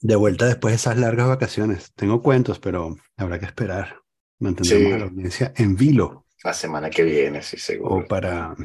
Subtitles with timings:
[0.00, 1.92] De vuelta después de esas largas vacaciones.
[1.94, 3.96] Tengo cuentos, pero habrá que esperar.
[4.38, 6.26] Mantendremos a la audiencia en vilo.
[6.42, 7.96] La semana que viene, sí, seguro.
[7.96, 8.56] O para...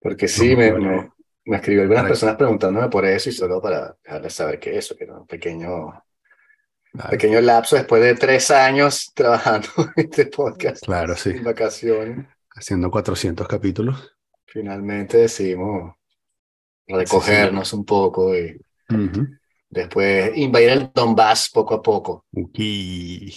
[0.00, 1.10] Porque sí, me, me,
[1.44, 5.04] me escribió algunas personas preguntándome por eso y solo para dejarles saber que eso, que
[5.04, 6.04] era un pequeño,
[7.10, 10.84] pequeño lapso después de tres años trabajando en este podcast.
[10.84, 11.30] Claro, sí.
[11.30, 12.26] En vacaciones.
[12.54, 14.16] Haciendo 400 capítulos.
[14.46, 15.94] Finalmente decidimos
[16.86, 18.60] recogernos un poco y
[19.70, 22.26] después invadir el Donbass poco a poco.
[22.32, 23.34] Okay.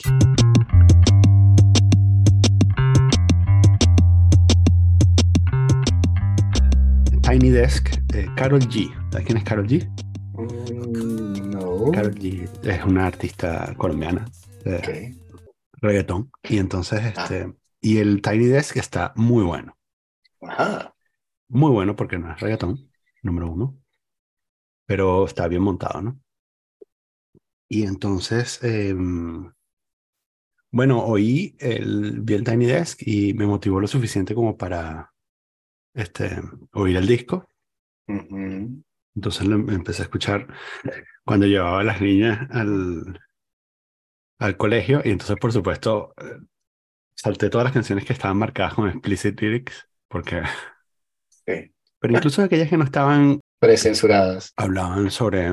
[7.22, 8.92] Tiny Desk, eh, Carol G.
[9.12, 9.88] ¿Sabes quién es Carol G?
[10.34, 11.92] Mm, no.
[11.92, 14.26] Carol G es una artista colombiana
[14.66, 15.16] de
[15.82, 16.32] reggaetón.
[16.44, 17.24] Y entonces, ah.
[17.24, 19.78] este, y el Tiny Desk está muy bueno.
[20.42, 20.94] Ajá.
[21.48, 22.90] Muy bueno porque no es reggaetón,
[23.22, 23.83] número uno.
[24.94, 26.20] Pero está bien montado, ¿no?
[27.68, 29.52] Y entonces, em,
[30.70, 35.12] bueno, oí el, vi el Tiny Desk y me motivó lo suficiente como para
[35.96, 36.40] este,
[36.74, 37.50] oír el disco.
[39.16, 40.48] Entonces lo empecé a escuchar
[41.26, 43.20] cuando llevaba a las niñas al,
[44.38, 46.38] al colegio y entonces por supuesto eh,
[47.16, 50.44] salté todas las canciones que estaban marcadas con explicit lyrics porque...
[52.04, 53.40] Pero incluso aquellas que no estaban...
[53.64, 54.52] Precensuradas.
[54.58, 55.50] Hablaban sobre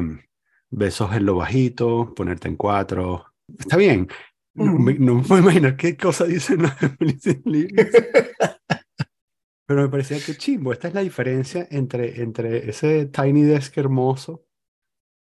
[0.68, 3.26] besos en lo bajito, ponerte en cuatro.
[3.56, 4.08] Está bien.
[4.52, 6.72] No, me puedo imaginar qué cosa dicen los.
[9.64, 14.44] Pero me parecía que chimbo, esta es la diferencia entre, entre ese Tiny Desk hermoso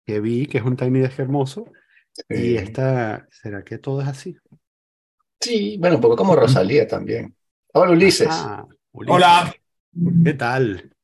[0.05, 1.71] que vi, que es un Tiny Desk hermoso,
[2.29, 4.37] y esta, ¿será que todo es así?
[5.41, 7.35] Sí, bueno, un poco como Rosalía también.
[7.73, 8.29] Hola, Ulises.
[8.91, 9.51] Hola.
[10.23, 10.95] ¿Qué tal?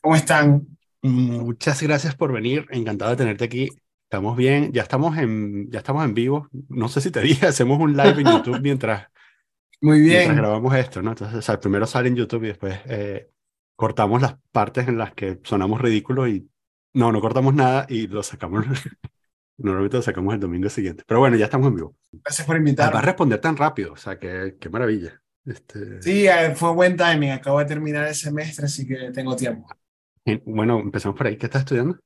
[0.00, 0.77] ¿Cómo están?
[1.02, 3.68] Muchas gracias por venir, encantado de tenerte aquí.
[4.04, 6.48] Estamos bien, ya estamos en, ya estamos en vivo.
[6.68, 9.06] No sé si te dije, hacemos un live en YouTube mientras,
[9.80, 10.18] muy bien.
[10.18, 11.10] Mientras grabamos esto, ¿no?
[11.10, 13.30] Entonces, primero sale en YouTube y después eh,
[13.76, 16.48] cortamos las partes en las que sonamos ridículos y
[16.94, 18.64] no, no cortamos nada y lo sacamos.
[19.58, 21.04] Normalmente lo sacamos el domingo siguiente.
[21.06, 21.96] Pero bueno, ya estamos en vivo.
[22.12, 22.94] Gracias por invitarme.
[22.94, 25.20] Va a responder tan rápido, o sea, qué, qué maravilla.
[25.44, 26.00] Este...
[26.02, 27.30] Sí, eh, fue buen timing.
[27.30, 29.68] Acabo de terminar el semestre, así que tengo tiempo.
[30.44, 31.36] Bueno, empezamos por ahí.
[31.36, 31.98] ¿Qué estás estudiando?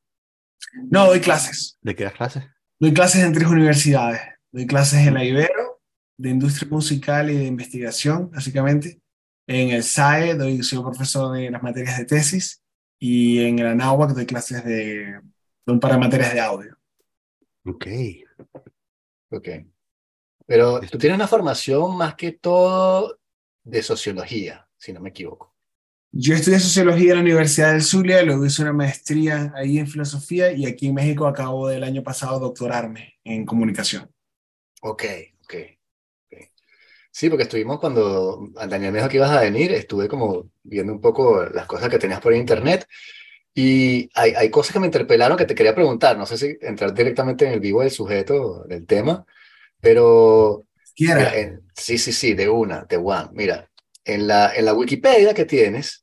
[0.91, 1.79] No, doy clases.
[1.81, 2.45] ¿De qué das clases?
[2.79, 4.21] Doy clases en tres universidades.
[4.51, 5.81] Doy clases en la Ibero,
[6.19, 9.01] de industria musical y de investigación, básicamente.
[9.47, 12.63] En el SAE doy, soy profesor de las materias de tesis
[12.99, 15.21] y en el ANAWAC doy clases de,
[15.67, 16.79] de un par de materias de audio.
[17.65, 17.87] Ok.
[19.31, 19.49] Ok.
[20.47, 23.19] Pero tú tienes una formación más que todo
[23.65, 25.52] de sociología, si no me equivoco.
[26.15, 30.53] Yo estudié sociología en la Universidad del Zulia, luego hice una maestría ahí en filosofía
[30.53, 34.11] y aquí en México acabo del año pasado doctorarme en comunicación.
[34.83, 35.05] Ok,
[35.45, 35.55] ok.
[37.11, 41.01] Sí, porque estuvimos cuando Daniel me dijo que ibas a venir, estuve como viendo un
[41.01, 42.87] poco las cosas que tenías por internet
[43.55, 46.19] y hay, hay cosas que me interpelaron que te quería preguntar.
[46.19, 49.25] No sé si entrar directamente en el vivo del sujeto del tema,
[49.81, 50.65] pero...
[50.99, 51.33] Mira,
[51.75, 53.31] sí, sí, sí, de una, de one.
[53.33, 53.71] Mira,
[54.05, 56.02] en la, en la Wikipedia que tienes,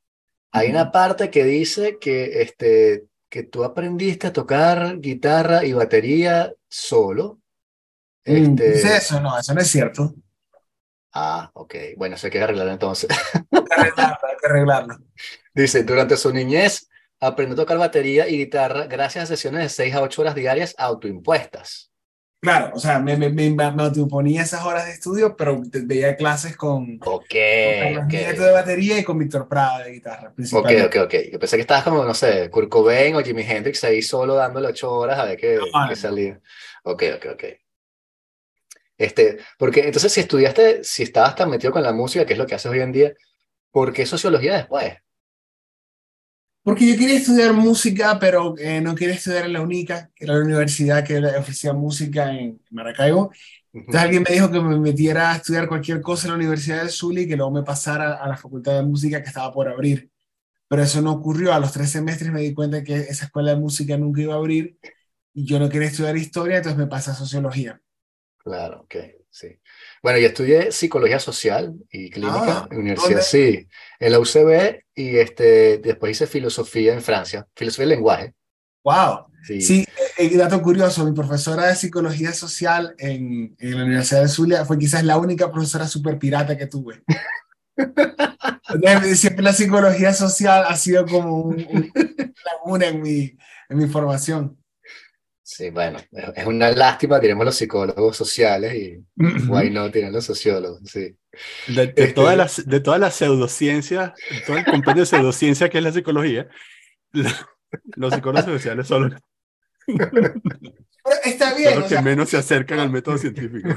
[0.52, 6.54] hay una parte que dice que, este, que tú aprendiste a tocar guitarra y batería
[6.68, 7.40] solo.
[8.26, 8.98] Mm, este...
[8.98, 10.14] eso, no, eso no es cierto.
[11.14, 11.76] Ah, ok.
[11.98, 13.10] Bueno, eso hay que arreglarlo entonces.
[13.52, 14.98] Hay que arreglarlo, hay que arreglarlo.
[15.54, 16.90] Dice, durante su niñez
[17.20, 20.76] aprendió a tocar batería y guitarra gracias a sesiones de 6 a 8 horas diarias
[20.78, 21.89] autoimpuestas.
[22.42, 26.98] Claro, o sea, me, me, me, me esas horas de estudio, pero veía clases con,
[27.06, 28.34] Ok, con okay.
[28.34, 30.34] de batería y con Víctor Prada de guitarra.
[30.54, 31.16] Ok, ok, ok.
[31.34, 34.70] Yo pensé que estabas como, no sé, Kurt Cobain o Jimi Hendrix ahí solo dándole
[34.70, 36.40] 8 horas a ver qué, no, qué salía.
[36.84, 37.44] Ok, ok, ok.
[38.98, 42.48] Este, porque entonces si estudiaste, si estabas tan metido con la música, que es lo
[42.48, 43.14] que haces hoy en día,
[43.70, 44.94] ¿por qué sociología después?
[46.64, 50.36] Porque yo quería estudiar música, pero eh, no quería estudiar en la única, que era
[50.36, 53.32] la universidad que ofrecía música en Maracaibo.
[53.74, 56.90] Entonces alguien me dijo que me metiera a estudiar cualquier cosa en la Universidad del
[56.92, 60.12] Zulia y que luego me pasara a la Facultad de Música que estaba por abrir.
[60.68, 61.54] Pero eso no ocurrió.
[61.54, 64.38] A los tres semestres me di cuenta que esa escuela de música nunca iba a
[64.38, 64.78] abrir
[65.34, 67.82] y yo no quería estudiar historia, entonces me pasé a sociología.
[68.38, 68.96] Claro, ok,
[69.30, 69.59] sí.
[70.02, 73.68] Bueno, yo estudié psicología social y clínica ah, en universidad, sí,
[74.00, 78.34] en la UCB y este, después hice filosofía en Francia, filosofía del lenguaje.
[78.84, 79.26] Wow.
[79.46, 79.86] Sí, sí
[80.18, 84.78] eh, dato curioso, mi profesora de psicología social en, en la Universidad de Zulia fue
[84.78, 87.04] quizás la única profesora super pirata que tuve.
[89.16, 93.38] Siempre la psicología social ha sido como un, una laguna en mi,
[93.70, 94.59] en mi formación.
[95.52, 95.98] Sí, bueno,
[96.36, 99.04] es una lástima, diremos los psicólogos sociales y
[99.48, 101.18] why no tienen los sociólogos, sí.
[101.68, 104.12] De, de Este- todas las, de todas las pseudociencias,
[104.46, 106.48] todo el compendio de pseudociencia que es la psicología,
[107.14, 107.50] la-
[107.96, 109.22] los psicólogos sociales son los,
[109.88, 113.70] Pero está son bien, los o que sea, menos se acercan al método científico.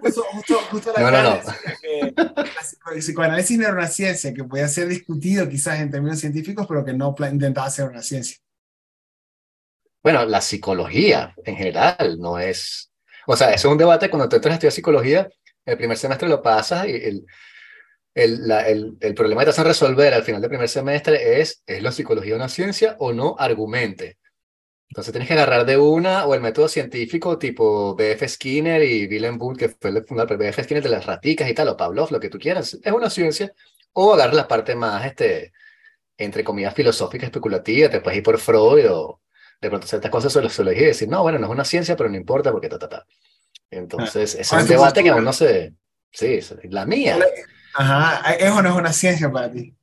[0.00, 1.40] justo, justo, justo la No, no, no.
[1.82, 2.14] que
[2.94, 6.86] el psicoanálisis no era una ciencia que podía ser discutido quizás en términos científicos, pero
[6.86, 8.38] que no intentaba ser una ciencia.
[10.02, 12.90] Bueno, la psicología en general no es,
[13.26, 15.28] o sea, eso es un debate cuando tú entras a estudiar psicología,
[15.66, 17.26] el primer semestre lo pasas y el,
[18.14, 21.62] el, la- el, el problema que te hacen resolver al final del primer semestre es,
[21.66, 23.36] ¿es la psicología una ciencia o no?
[23.38, 24.18] Argumente.
[24.90, 28.28] Entonces tienes que agarrar de una o el método científico tipo B.F.
[28.28, 30.64] Skinner y Willem Bull, que fue el fundador de B.F.
[30.64, 33.52] Skinner de las raticas y tal, o Pavlov, lo que tú quieras, es una ciencia,
[33.94, 35.52] o agarrar la parte más, este,
[36.18, 39.20] entre comillas, filosófica, especulativa, te puedes ir por Freud o
[39.60, 41.96] de pronto ciertas cosas sobre la sociología y decir, no, bueno, no es una ciencia,
[41.96, 43.06] pero no importa porque ta, ta, ta.
[43.70, 45.74] Entonces, ese es ¿Cuál un debate que aún no se...
[46.10, 46.40] Sí,
[46.70, 47.18] la mía.
[47.74, 49.74] Ajá, eso no es una ciencia para ti.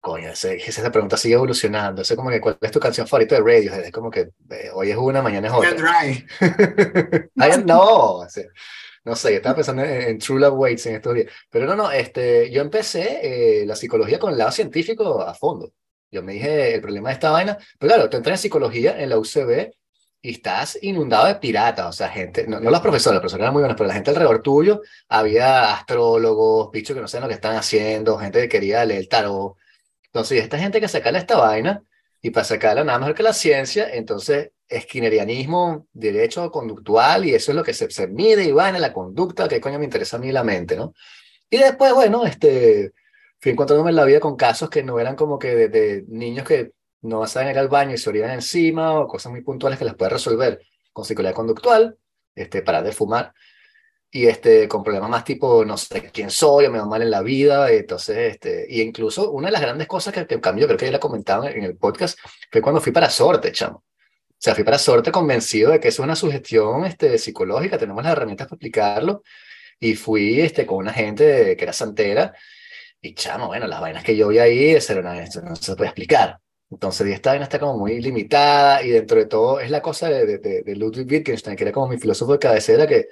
[0.00, 2.02] Coño, ese- esa pregunta sigue evolucionando.
[2.02, 3.84] Eso es como que, ¿cuál es tu canción favorita de Radiohead?
[3.84, 5.72] Es como que eh, hoy es una, mañana es otra.
[5.74, 6.26] dry.
[7.38, 8.44] Ay, no, o sea,
[9.04, 11.32] no sé, estaba pensando en, en True Love Waits en estos días.
[11.50, 15.72] Pero no, no, este, yo empecé eh, la psicología con el lado científico a fondo.
[16.12, 19.08] Yo me dije, el problema de esta vaina, pero claro, tú entras en psicología en
[19.08, 19.72] la UCB
[20.20, 23.54] y estás inundado de piratas, o sea, gente, no, no los profesores, los profesores eran
[23.54, 27.34] muy buenos, pero la gente alrededor tuyo, había astrólogos, bichos que no saben lo que
[27.34, 29.56] están haciendo, gente que quería leer el tarot.
[30.04, 31.82] Entonces, esta gente que sacarle esta vaina,
[32.20, 37.56] y para sacarla nada mejor que la ciencia, entonces, esquinerianismo, derecho conductual, y eso es
[37.56, 40.20] lo que se, se mide y va en la conducta, que coño me interesa a
[40.20, 40.92] mí la mente, ¿no?
[41.50, 42.92] Y después, bueno, este,
[43.42, 46.46] fui encontrándome en la vida con casos que no eran como que de, de niños
[46.46, 46.72] que
[47.02, 49.96] no saben ir al baño y se orinan encima, o cosas muy puntuales que las
[49.96, 50.62] puedes resolver
[50.92, 51.98] con psicología conductual,
[52.36, 53.34] este, parar de fumar,
[54.10, 57.10] y este, con problemas más tipo, no sé quién soy, o me va mal en
[57.10, 60.66] la vida, entonces, este, y incluso una de las grandes cosas que, que en cambio,
[60.66, 62.18] creo que ya la comentaba en el podcast,
[62.50, 63.78] fue cuando fui para Sorte, chamo.
[63.78, 68.04] O sea, fui para Sorte convencido de que eso es una sugestión este, psicológica, tenemos
[68.04, 69.22] las herramientas para explicarlo,
[69.80, 72.34] y fui este, con una gente que era santera,
[73.02, 75.88] y chamo, bueno, las vainas que yo vi ahí, eso, era una- no se puede
[75.90, 76.38] explicar.
[76.70, 80.26] Entonces, esta vaina está como muy limitada, y dentro de todo es la cosa de,
[80.26, 83.08] de, de- de Ludwig Wittgenstein, que era como mi filósofo de cabecera, que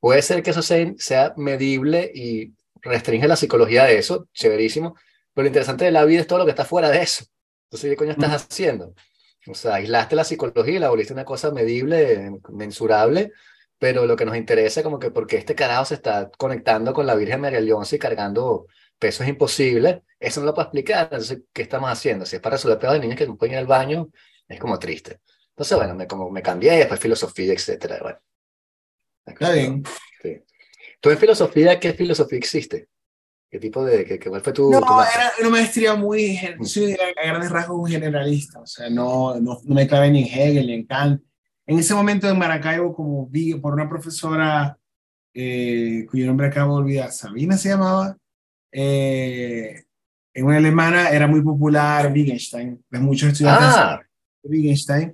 [0.00, 4.94] puede ser que eso sea, sea medible y restringe la psicología de eso, chéverísimo,
[5.34, 7.24] pero lo interesante de la vida es todo lo que está fuera de eso.
[7.66, 8.94] Entonces, ¿qué coño estás haciendo?
[9.46, 13.32] O sea, aislaste la psicología y la volviste una cosa medible, mensurable,
[13.78, 17.14] pero lo que nos interesa como que porque este carajo se está conectando con la
[17.14, 18.66] Virgen María Leonce y cargando
[19.00, 21.04] pesos imposibles, eso no lo puedo explicar.
[21.10, 22.24] Entonces, ¿qué estamos haciendo?
[22.24, 24.10] Si es para resolver pedos de niños que ir al baño,
[24.46, 25.20] es como triste.
[25.48, 27.98] Entonces, bueno, me, como me cambié, después filosofía, etcétera.
[28.00, 28.18] Bueno,
[29.26, 29.82] Está bien.
[30.22, 30.42] Sí.
[31.00, 32.88] ¿Tú en filosofía, qué filosofía existe?
[33.50, 36.92] ¿Qué tipo de, qué, cuál fue tu, No, tu era una maestría muy, gen- soy
[36.92, 40.66] a grandes rasgos un generalista, o sea, no, no, no me clavé ni en Hegel
[40.68, 41.22] ni en Kant.
[41.66, 44.78] En ese momento en Maracaibo, como vi por una profesora
[45.34, 48.16] eh, cuyo nombre acabo de olvidar, Sabina se llamaba,
[48.72, 49.84] eh,
[50.34, 54.00] en una alemana era muy popular Wittgenstein, muchos estudiantes Ah,
[54.42, 55.12] de Wittgenstein.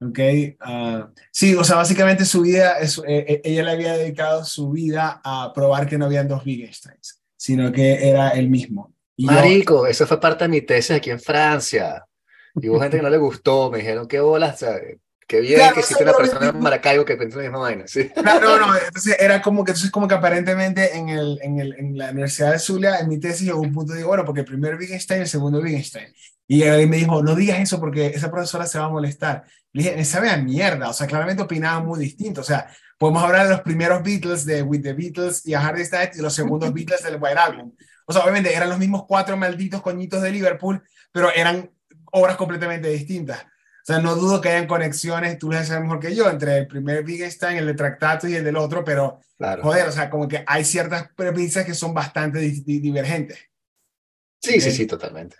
[0.00, 0.18] Ok,
[0.60, 4.70] ah, sí, o sea, básicamente su vida, es, eh, eh, ella le había dedicado su
[4.70, 8.92] vida a probar que no habían dos Wittgensteins, sino que era el mismo.
[9.16, 12.04] Y yo- marico, eso fue parte de mi tesis aquí en Francia.
[12.56, 14.76] Y hubo gente que no le gustó, me dijeron, qué bolas, sea,
[15.26, 16.60] qué bien Claro, que existe una persona en.
[16.60, 18.10] Maracaibo que piensa la misma vaina, sí.
[18.16, 21.74] No, no, no, entonces era como que, entonces como que aparentemente en, el, en, el,
[21.78, 24.46] en la Universidad de Zulia, en mi tesis, llegó un punto de, bueno, porque el
[24.46, 26.12] primer Wittgenstein y el segundo Wittgenstein.
[26.46, 29.44] Y él me dijo, no digas eso porque esa profesora se va a molestar.
[29.72, 33.22] Le dije, me sabe a mierda, o sea, claramente opinaban muy distinto, o sea, podemos
[33.22, 36.34] hablar de los primeros Beatles, de With the Beatles y A Hard Night, y los
[36.34, 37.72] segundos Beatles del White Album.
[38.06, 41.70] O sea, obviamente eran los mismos cuatro malditos coñitos de Liverpool, pero eran
[42.12, 43.44] obras completamente distintas.
[43.84, 46.66] O sea, no dudo que hayan conexiones, tú lo sabes mejor que yo, entre el
[46.66, 49.62] primer Wittgenstein, el de Tractatus y el del otro, pero Claro.
[49.62, 53.38] joder, o sea, como que hay ciertas premisas que son bastante di- di- divergentes.
[54.40, 55.36] Sí, sí, sí, totalmente.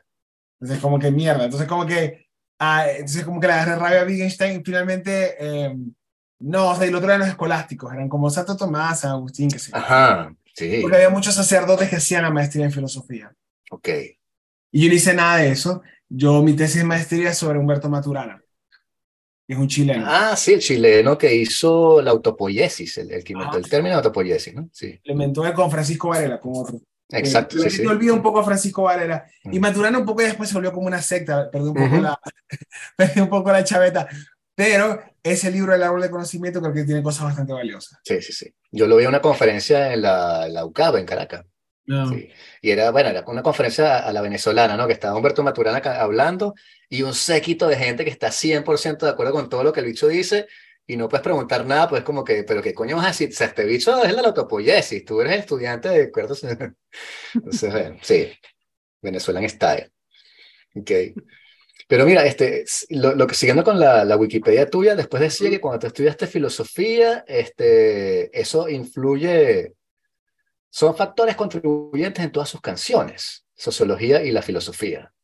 [0.60, 1.44] Entonces, como que mierda.
[1.44, 2.26] Entonces, como que,
[2.58, 5.74] ah, entonces, como que le agarré rabia a Wittgenstein y finalmente, eh,
[6.40, 9.50] no, o sea, y el otro eran los escolásticos, eran como Santo Tomás, San Agustín,
[9.50, 9.70] que sé.
[9.74, 13.32] Ajá, sí, Porque había muchos sacerdotes que hacían la maestría en filosofía.
[13.70, 13.88] ok.
[14.70, 15.82] Y yo no hice nada de eso.
[16.16, 18.40] Yo, mi tesis de maestría es sobre Humberto Maturana,
[19.46, 20.04] que es un chileno.
[20.08, 23.60] Ah, sí, el chileno que hizo la autopoiesis, el, el que inventó Ah.
[23.60, 24.68] el término autopoiesis, ¿no?
[24.72, 26.78] Sí, Lo inventó con Francisco Varela, con otro.
[27.10, 27.82] exacto, Eh, sí, sí.
[27.82, 29.24] Me olvido un poco a Francisco Varela.
[29.44, 29.58] Y.
[29.58, 31.50] Maturana un poco después se volvió como una secta.
[31.50, 32.02] Perdí un poco, Ujú.
[32.02, 32.18] la,
[32.96, 34.08] perdí un poco la chaveta.
[34.54, 37.98] pero ese libro del árbol de conocimiento creo que tiene cosas bastante valiosas.
[38.04, 38.54] Sí, sí, sí.
[38.70, 41.44] Yo lo vi en una conferencia en la, la UCAB, en Caracas.
[41.86, 42.08] No.
[42.08, 42.30] Sí.
[42.62, 44.86] Y era, bueno, era una conferencia a la venezolana, ¿no?
[44.86, 46.54] Que estaba Humberto Maturana hablando
[46.88, 49.86] y un séquito de gente que está 100% de acuerdo con todo lo que el
[49.86, 50.46] bicho dice
[50.86, 53.30] y no puedes preguntar nada, pues como que, pero ¿qué coño vas a decir?
[53.30, 56.44] O sea, este bicho es la autopoiesis, tú eres estudiante de cuerdos.
[57.34, 58.30] Entonces, bueno, sí,
[59.00, 59.90] Venezuelan Style.
[60.74, 60.90] Ok.
[61.86, 65.60] Pero mira, este, lo, lo que siguiendo con la, la Wikipedia tuya, después decía que
[65.60, 69.74] cuando tú estudiaste filosofía, este, eso influye,
[70.74, 75.14] son factores contribuyentes en todas sus canciones, sociología y la filosofía.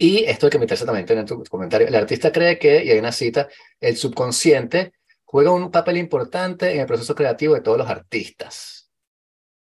[0.00, 1.86] Y esto es que me interesa también tener tu comentario.
[1.86, 3.46] El artista cree que, y hay una cita,
[3.78, 8.90] el subconsciente juega un papel importante en el proceso creativo de todos los artistas.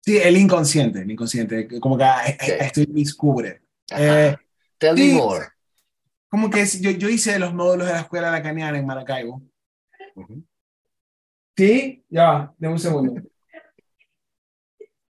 [0.00, 2.48] Sí, el inconsciente, el inconsciente, como que ah, Ok.
[2.60, 3.60] esto descubre.
[3.90, 4.28] Ajá.
[4.28, 4.36] Eh,
[4.78, 5.48] Tell me sí, more.
[6.30, 9.42] Como que yo, yo hice los módulos de la escuela lacaniana en Maracaibo.
[11.54, 13.22] Sí, ya dame un segundo.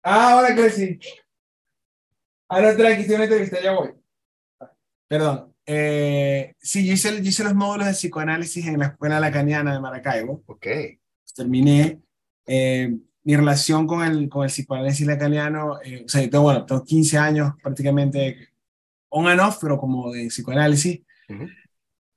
[0.03, 0.99] Ah, ahora que sí.
[2.49, 3.91] Ahora tranqui, estoy en una entrevista, ya voy.
[5.07, 5.53] Perdón.
[5.65, 9.79] Eh, sí, yo hice, yo hice los módulos de psicoanálisis en la escuela lacaniana de
[9.79, 10.43] Maracaibo.
[10.47, 10.67] Ok.
[11.35, 11.99] Terminé.
[12.45, 12.93] eh,
[13.25, 17.17] mi relación con el, con el psicoanálisis lacaniano, eh, o sea, tengo, bueno, tengo 15
[17.17, 18.49] años prácticamente
[19.07, 21.01] on and off, pero como de psicoanálisis.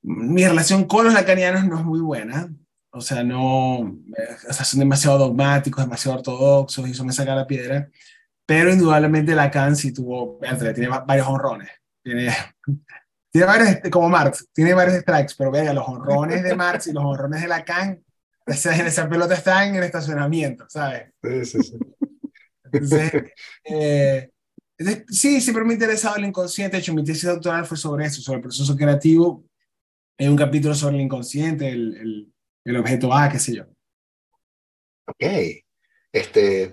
[0.03, 2.49] Mi relación con los lacanianos no es muy buena.
[2.97, 7.35] O sea, no, eh, o sea, son demasiado dogmáticos, demasiado ortodoxos y eso me saca
[7.35, 7.91] la piedra.
[8.47, 10.39] Pero indudablemente Lacan sí tuvo,
[10.75, 11.71] tiene va- varios honrones.
[12.03, 12.31] Tiene,
[13.33, 16.93] tiene varios, este, como Marx, tiene varios strikes, pero vea, los honrones de Marx y
[16.93, 18.03] los honrones de Lacan,
[18.47, 21.13] esa, esa pelota está en el estacionamiento, ¿sabes?
[21.23, 21.79] Sí, sí, sí.
[22.65, 23.13] Entonces,
[23.65, 24.31] eh,
[24.79, 26.77] entonces, sí, siempre me ha interesado el inconsciente.
[26.77, 29.45] De hecho, mi tesis doctoral fue sobre eso, sobre el proceso creativo.
[30.19, 32.33] Hay un capítulo sobre el inconsciente, el, el,
[32.67, 33.65] el objeto A, qué sé yo.
[35.07, 35.25] Ok.
[36.13, 36.73] Este,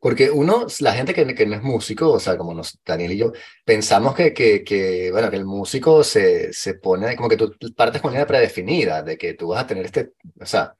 [0.00, 3.18] porque uno, la gente que, que no es músico, o sea, como nos, Daniel y
[3.18, 3.32] yo,
[3.64, 8.00] pensamos que, que, que, bueno, que el músico se, se pone, como que tú partes
[8.02, 10.74] con una idea predefinida, de que tú vas a tener este, o sea,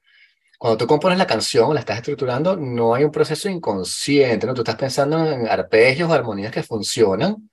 [0.59, 4.53] cuando tú compones la canción, la estás estructurando, no hay un proceso inconsciente, ¿no?
[4.55, 7.49] Tú estás pensando en arpegios o armonías que funcionan,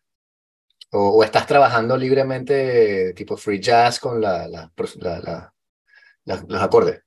[0.93, 4.49] o, estás trabajando libremente, tipo free jazz, con la-
[6.25, 7.01] la- los acordes.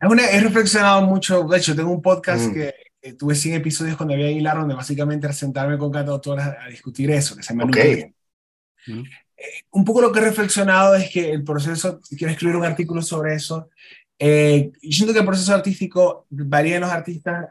[0.00, 2.54] Es una- he reflexionado mucho, de hecho, tengo un podcast Mm.
[2.54, 6.64] que, que tuve 100 episodios con David Aguilar, donde básicamente era sentarme con cantautores a,
[6.64, 7.76] a discutir eso, que se llama Ok.
[7.76, 8.14] Nunca-
[8.86, 9.02] Mm.
[9.36, 13.02] Eh, un poco lo que he reflexionado es que el proceso, quiero escribir un artículo
[13.02, 13.68] sobre eso,
[14.18, 17.48] eh, yo siento que el proceso artístico varía en los artistas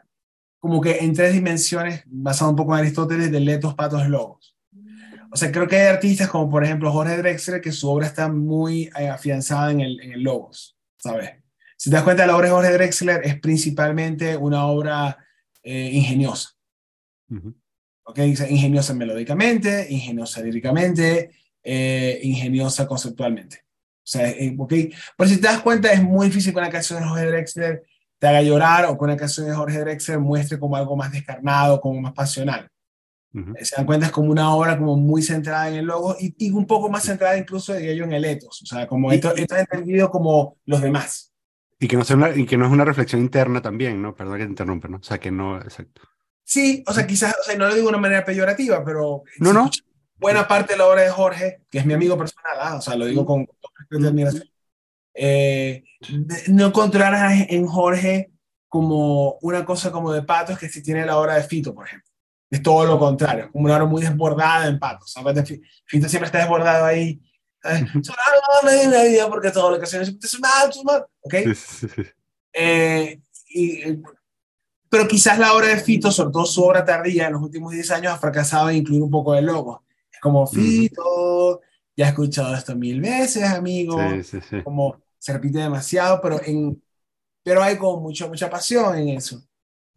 [0.58, 4.49] como que en tres dimensiones, basado un poco en Aristóteles, de letos, patos, logos.
[5.32, 8.28] O sea, creo que hay artistas como por ejemplo Jorge Drexler, que su obra está
[8.28, 11.30] muy eh, afianzada en el, en el logos, ¿sabes?
[11.76, 15.16] Si te das cuenta, la obra de Jorge Drexler es principalmente una obra
[15.62, 16.50] eh, ingeniosa.
[18.04, 18.18] ¿ok?
[18.18, 21.30] Ingeniosa melódicamente, ingeniosa líricamente,
[21.62, 23.64] eh, ingeniosa conceptualmente.
[23.98, 24.74] O sea, ¿ok?
[25.16, 27.82] Pero si te das cuenta, es muy difícil que una canción de Jorge Drexler
[28.18, 31.80] te haga llorar o que una canción de Jorge Drexler muestre como algo más descarnado,
[31.80, 32.68] como más pasional.
[33.32, 33.54] Ujú.
[33.60, 36.50] Se dan cuenta, es como una obra como muy centrada en el logo y, y
[36.50, 38.62] un poco más centrada incluso, diría yo, en el etos.
[38.62, 41.32] O sea, como esto, esto es entendido como los demás.
[41.78, 44.14] Y que, no sea una, y que no es una reflexión interna también, ¿no?
[44.14, 44.98] Perdón que te interrumpa, ¿no?
[44.98, 46.02] O sea, que no, exacto.
[46.44, 49.52] Sí, o sea, quizás, o sea, no lo digo de una manera peyorativa, pero No,
[49.52, 49.70] no.
[50.16, 52.96] buena parte de la obra de Jorge, que es mi amigo personal, ah, o sea,
[52.96, 54.44] lo digo con, con respeto y admiración,
[55.14, 55.84] eh,
[56.48, 58.32] no encontrarás en Jorge
[58.68, 62.09] como una cosa como de patos que si tiene la obra de Fito, por ejemplo.
[62.50, 65.12] Es todo lo contrario, como una obra muy desbordada en patos.
[65.12, 65.48] ¿sabes?
[65.48, 67.20] Fi- Fito siempre está desbordado ahí.
[69.30, 70.70] porque todo lo que se es mal.
[71.20, 71.34] ¿Ok?
[72.52, 74.00] Eh, y, eh,
[74.88, 77.90] pero quizás la obra de Fito, sobre todo su obra tardía en los últimos 10
[77.92, 79.84] años, ha fracasado en incluir un poco de logo.
[80.10, 81.60] Es como Fito,
[81.96, 83.96] ya he escuchado esto mil veces, amigo.
[84.10, 84.62] Sí, sí, sí.
[84.64, 86.82] Como se repite demasiado, pero, en,
[87.44, 89.40] pero hay como mucho, mucha pasión en eso.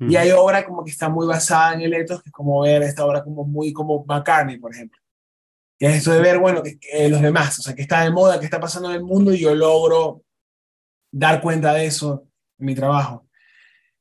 [0.10, 2.83] Y hay obra como que está muy basada en el ethos, que es como ver
[2.83, 5.00] esta obra como muy como McCartney, por ejemplo.
[5.77, 8.12] Que es esto de ver, bueno, que, que los demás, o sea, que está de
[8.12, 10.24] moda, que está pasando en el mundo y yo logro
[11.12, 12.27] dar cuenta de eso
[12.60, 13.27] en mi trabajo.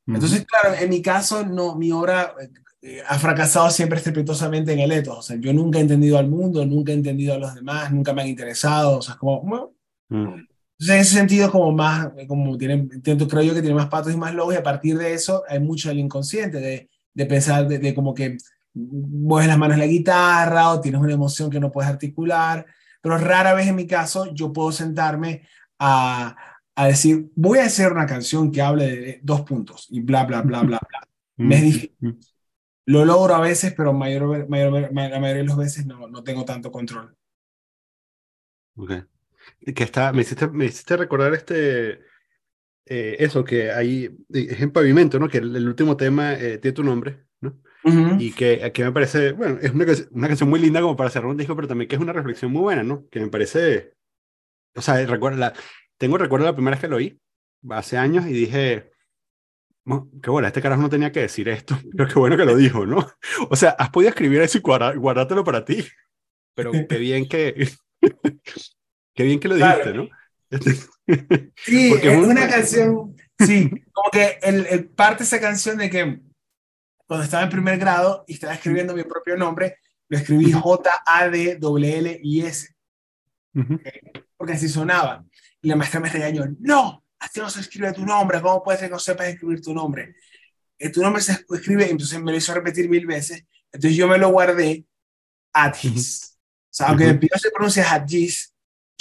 [0.06, 2.34] Entonces, claro, en mi caso, no, mi obra
[2.82, 5.18] eh, ha fracasado siempre estrepitosamente en el ethos.
[5.18, 8.12] O sea, yo nunca he entendido al mundo, nunca he entendido a los demás, nunca
[8.12, 8.98] me han interesado.
[8.98, 9.72] O sea, es como, bueno,
[10.12, 10.46] Mm.
[10.82, 14.12] Entonces, en ese sentido, como más, como tiene, intento, creo yo que tiene más patos
[14.12, 17.68] y más logos, y a partir de eso hay mucho del inconsciente, de, de pensar,
[17.68, 18.36] de, de como que
[18.74, 22.66] mueves las manos en la guitarra o tienes una emoción que no puedes articular,
[23.00, 25.46] pero rara vez en mi caso yo puedo sentarme
[25.78, 26.36] a,
[26.74, 30.42] a decir, voy a hacer una canción que hable de dos puntos y bla, bla,
[30.42, 31.08] bla, bla, bla.
[31.36, 32.18] Me es difícil.
[32.86, 36.44] Lo logro a veces, pero mayor, mayor, la mayoría de las veces no, no tengo
[36.44, 37.16] tanto control.
[38.76, 39.11] Ok.
[39.74, 42.00] Que está, me hiciste, me hiciste recordar este,
[42.86, 45.28] eh, eso, que ahí es en pavimento, ¿no?
[45.28, 47.60] Que el, último tema eh, tiene tu nombre, ¿no?
[48.18, 51.30] Y que, que me parece, bueno, es una, una canción muy linda como para cerrar
[51.30, 53.08] un disco, pero también que es una reflexión muy buena, ¿no?
[53.08, 53.94] Que me parece,
[54.74, 55.52] o sea, recuerda,
[55.96, 57.20] tengo recuerdo la primera vez que lo oí,
[57.70, 58.90] hace años, y dije,
[60.22, 62.84] qué bueno, este carajo no tenía que decir esto, pero qué bueno que lo dijo,
[62.86, 63.06] ¿no?
[63.50, 65.84] O sea, has podido escribir eso y guardártelo para ti,
[66.54, 67.68] pero qué bien que,
[69.14, 70.08] qué bien que lo dijiste, ¿no?
[71.64, 76.20] Sí, es una canción, sí, como que el, el parte esa canción de que
[77.06, 79.78] cuando estaba en primer grado y estaba escribiendo mi propio nombre,
[80.08, 81.58] lo escribí J-A-D-L-L-I-S.
[84.36, 85.24] Porque así sonaba.
[85.60, 88.88] Y la maestra me regañó, no, así no se escribe tu nombre, ¿cómo puede ser
[88.88, 90.14] que no sepas escribir tu nombre?
[90.78, 94.18] Eh, tu nombre se escribe, entonces me lo hizo repetir mil veces, entonces yo me
[94.18, 94.84] lo guardé,
[95.52, 96.38] Adgis.
[96.64, 98.51] O sea, aunque uh se pronuncia Adgis,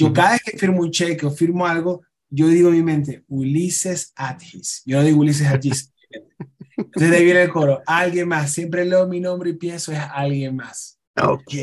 [0.01, 3.23] yo cada vez que firmo un cheque o firmo algo, yo digo en mi mente,
[3.27, 4.81] Ulises Adgis.
[4.85, 5.93] Yo no digo Ulises Adgis.
[6.77, 8.51] Entonces ahí viene el coro, alguien más.
[8.53, 10.99] Siempre leo mi nombre y pienso es alguien más.
[11.21, 11.53] Ok.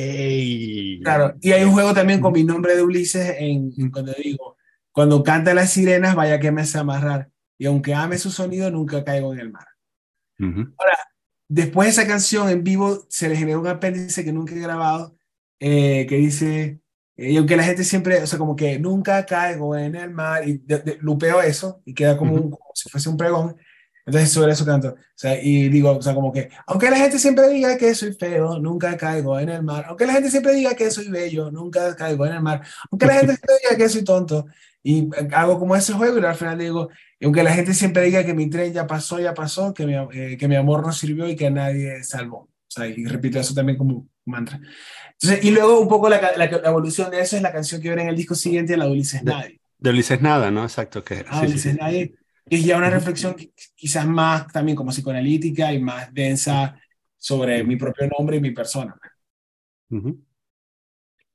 [1.02, 4.56] Claro, y hay un juego también con mi nombre de Ulises en, cuando digo,
[4.92, 7.30] cuando canta las sirenas, vaya que me hace amarrar.
[7.58, 9.66] Y aunque ame su sonido, nunca caigo en el mar.
[10.38, 10.98] Ahora,
[11.48, 15.16] después de esa canción en vivo, se le generó un apéndice que nunca he grabado,
[15.58, 16.80] eh, que dice,
[17.18, 20.62] y aunque la gente siempre, o sea, como que nunca caigo en el mar, y
[21.00, 23.56] lupeo eso, y queda como, como si fuese un pregón.
[24.06, 24.90] Entonces sobre eso canto.
[24.90, 28.14] O sea, y digo, o sea, como que, aunque la gente siempre diga que soy
[28.14, 29.84] feo, nunca caigo en el mar.
[29.88, 32.62] Aunque la gente siempre diga que soy bello, nunca caigo en el mar.
[32.90, 34.46] Aunque la gente siempre diga que soy tonto.
[34.82, 38.24] Y hago como ese juego y al final digo, y aunque la gente siempre diga
[38.24, 41.28] que mi tren ya pasó, ya pasó, que mi, eh, que mi amor no sirvió
[41.28, 42.48] y que nadie salvó.
[42.68, 44.60] O sea, y repito eso también como mantra.
[45.12, 48.02] Entonces, y luego un poco la, la, evolución de eso es la canción que viene
[48.02, 49.60] en el disco siguiente, la de Ulises Nadie.
[49.78, 50.62] De Ulises Nada, ¿no?
[50.62, 51.02] Exacto.
[51.02, 52.14] Que, ah, sí, Ulises Nadie
[52.50, 53.36] es ya una reflexión
[53.74, 56.78] quizás más también como psicoanalítica y más densa
[57.16, 58.94] sobre mi propio nombre y mi persona.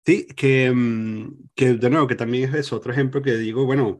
[0.05, 3.99] Sí, que, mm, que de nuevo, que también es otro ejemplo que digo, bueno,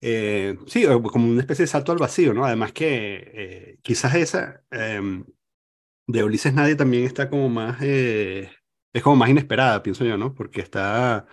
[0.00, 2.44] eh, sí, como una especie de salto al vacío, ¿no?
[2.44, 5.24] Además que eh, quizás esa em,
[6.08, 8.50] de Ulises Nadie también está como más, eh,
[8.92, 10.34] es como más inesperada, pienso yo, ¿no?
[10.34, 11.28] Porque está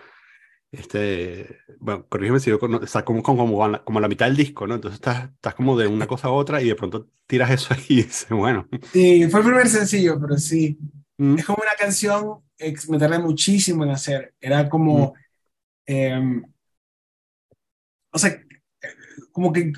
[0.71, 4.75] este, bueno, corrígeme si yo, está como, como, como, la mitad del disco, ¿no?
[4.75, 8.03] Entonces estás, estás como de una cosa a otra y de pronto tiras eso y
[8.03, 8.67] dices, bueno.
[8.91, 10.77] Sí, fue el primer sencillo, pero sí.
[11.17, 11.39] Mm.
[11.39, 12.41] Es como una canción
[12.89, 14.33] me tardé muchísimo en hacer.
[14.39, 15.13] Era como, mm.
[15.87, 16.45] em,
[18.11, 18.41] o sea,
[19.31, 19.73] como que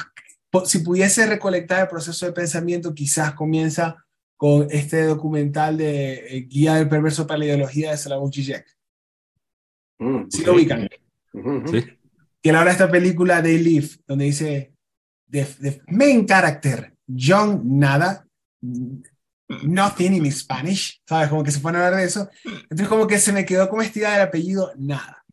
[0.66, 4.06] si pudiese recolectar el proceso de pensamiento, quizás comienza
[4.38, 8.78] con este documental de eh, Guía del Perverso para la Ideología de Slavoj Žižek
[10.00, 10.88] Mm, sí lo ubican.
[11.34, 11.84] Sí.
[12.42, 14.74] Que él habla de esta película They Live, donde dice,
[15.30, 18.28] the, main character, John Nada,
[19.64, 21.30] nothing in Spanish, ¿sabes?
[21.30, 22.30] Como que se pone a hablar de eso.
[22.44, 25.24] Entonces como que se me quedó idea del apellido Nada.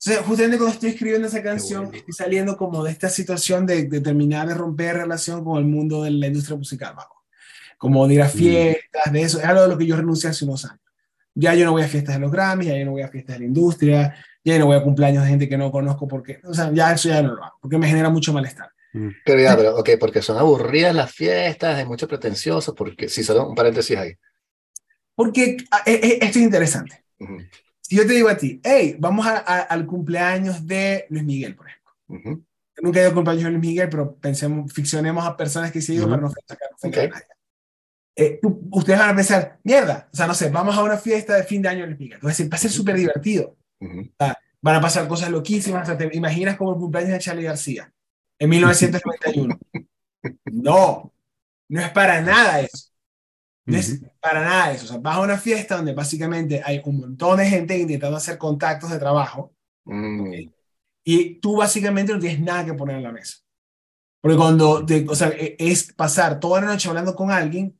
[0.00, 4.00] Entonces, justamente cuando estoy escribiendo esa canción, estoy saliendo como de esta situación de, de,
[4.00, 7.17] terminar de romper relación con el mundo de la industria musical, vamos.
[7.78, 8.30] Como de ir a mm.
[8.30, 9.38] fiestas, de eso.
[9.38, 10.80] Es algo de lo que yo renuncié hace unos años
[11.38, 13.36] ya yo no voy a fiestas de los Grammys, ya yo no voy a fiestas
[13.36, 16.40] de la industria, ya yo no voy a cumpleaños de gente que no conozco porque,
[16.42, 18.72] o sea, ya eso ya no lo hago, porque me genera mucho malestar.
[18.92, 19.08] Mm.
[19.24, 23.48] Pero ya, pero, ok, porque son aburridas las fiestas, hay mucho pretencioso, porque, si solo
[23.48, 24.14] un paréntesis ahí.
[25.14, 27.04] Porque eh, eh, esto es interesante.
[27.80, 31.68] Si yo te digo a ti, hey, vamos a, al cumpleaños de Luis Miguel, por
[31.68, 32.42] ejemplo.
[32.80, 35.92] Nunca he ido al cumpleaños de Luis Miguel, pero pensemos, ficcionemos a personas que se
[35.92, 37.10] han ido para no sacar, okay.
[38.20, 38.40] Eh,
[38.72, 41.62] ustedes van a pensar, mierda, o sea, no sé, vamos a una fiesta de fin
[41.62, 42.18] de año en el Pica.
[42.20, 43.56] Va a ser súper divertido.
[44.60, 45.96] van a pasar cosas loquísimas.
[45.96, 47.92] te imaginas como el cumpleaños de Charlie García
[48.40, 49.56] en 1991.
[50.46, 51.12] no,
[51.68, 52.88] no es para nada eso.
[53.66, 54.86] No es para nada eso.
[54.86, 58.36] O sea, vas a una fiesta donde básicamente hay un montón de gente intentando hacer
[58.36, 59.54] contactos de trabajo.
[59.84, 60.48] Mm.
[61.04, 63.36] Y tú básicamente no tienes nada que poner en la mesa.
[64.20, 67.77] Porque cuando, o sea, e, es pasar toda la noche hablando con alguien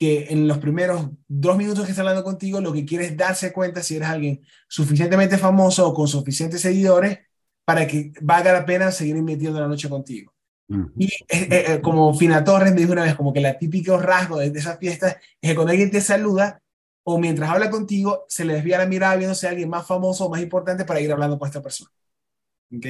[0.00, 3.52] que en los primeros dos minutos que está hablando contigo, lo que quiere es darse
[3.52, 7.18] cuenta si eres alguien suficientemente famoso o con suficientes seguidores
[7.64, 10.32] para que valga la pena seguir invirtiendo la noche contigo.
[10.96, 13.98] Y eh, eh, eh, como Fina Torres me dijo una vez, como que la típico
[13.98, 16.62] rasgo de, esa esas fiestas es que cuando alguien te saluda,
[17.02, 20.30] o mientras habla contigo, se le desvía la mirada viéndose a alguien más famoso o
[20.30, 21.90] más importante para ir hablando con esta persona.
[22.72, 22.86] ¿Ok?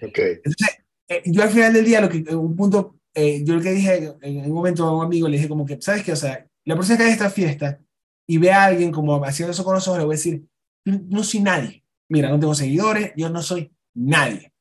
[0.00, 0.40] Okay.
[0.44, 3.72] Entonces, eh, yo al final del día, lo que, un punto, eh, yo lo que
[3.72, 6.12] dije en, un momento a un amigo, le dije como que, ¿sabes qué?
[6.12, 7.80] O sea, la persona que hay esta fiesta
[8.26, 10.44] y ve a alguien como haciendo eso con nosotros, le voy a decir,
[10.84, 11.82] no soy nadie.
[12.10, 14.52] Mira, no tengo seguidores, yo no soy nadie.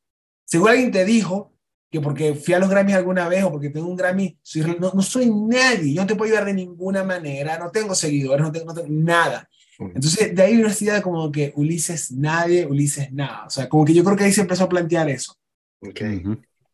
[0.46, 1.54] Seguro alguien te dijo
[1.91, 4.39] que porque fui a los Grammys alguna vez o porque tengo un Grammy,
[4.80, 8.41] no, no, soy nadie, yo no te puedo ayudar de ninguna manera, no tengo seguidores,
[8.41, 9.50] no tengo, no tengo nada.
[9.78, 13.48] Entonces, de ahí una idea como que Ulises nadie, Ulises nada.
[13.48, 15.36] O sea, como que yo creo que ahí se empezó a plantear eso.
[15.82, 16.24] Okay.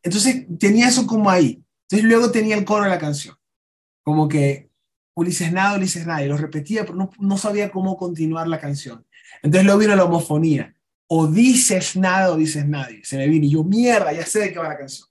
[0.04, 1.64] Entonces, tenía eso como ahí.
[1.90, 3.36] Entonces, luego tenía el coro de la canción.
[4.04, 4.70] Como que
[5.16, 6.24] Ulises nada, Ulises nada.
[6.24, 9.06] Y lo repetía, pero no, no sabía cómo continuar la canción.
[9.42, 10.76] Entonces, luego vino la homofonía
[11.08, 13.04] o dices nada o dices nadie.
[13.04, 15.08] Se me vino y yo, mierda, ya sé de qué va la canción.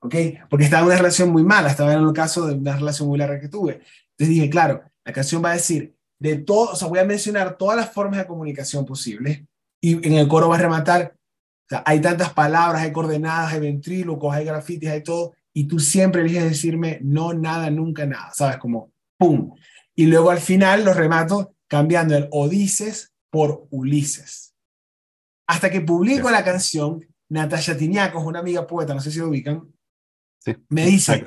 [0.00, 0.14] ¿Ok?
[0.50, 3.18] Porque estaba en una relación muy mala, estaba en el caso de una relación muy
[3.18, 3.80] larga que tuve.
[4.10, 7.56] Entonces dije, claro, la canción va a decir, de todo, o sea, voy a mencionar
[7.56, 9.42] todas las formas de comunicación posibles
[9.80, 13.60] y en el coro va a rematar, o sea, hay tantas palabras, hay coordenadas, hay
[13.60, 18.56] ventrílocos, hay grafitis, hay todo, y tú siempre eliges decirme no, nada, nunca, nada, ¿sabes?
[18.58, 19.54] Como, ¡pum!
[19.94, 24.54] Y luego al final lo remato cambiando el Odises por Ulises.
[25.48, 29.72] Hasta que publico la canción, Natalia Tiniacos, una amiga poeta, no sé si lo ubican,
[30.68, 31.26] me dice,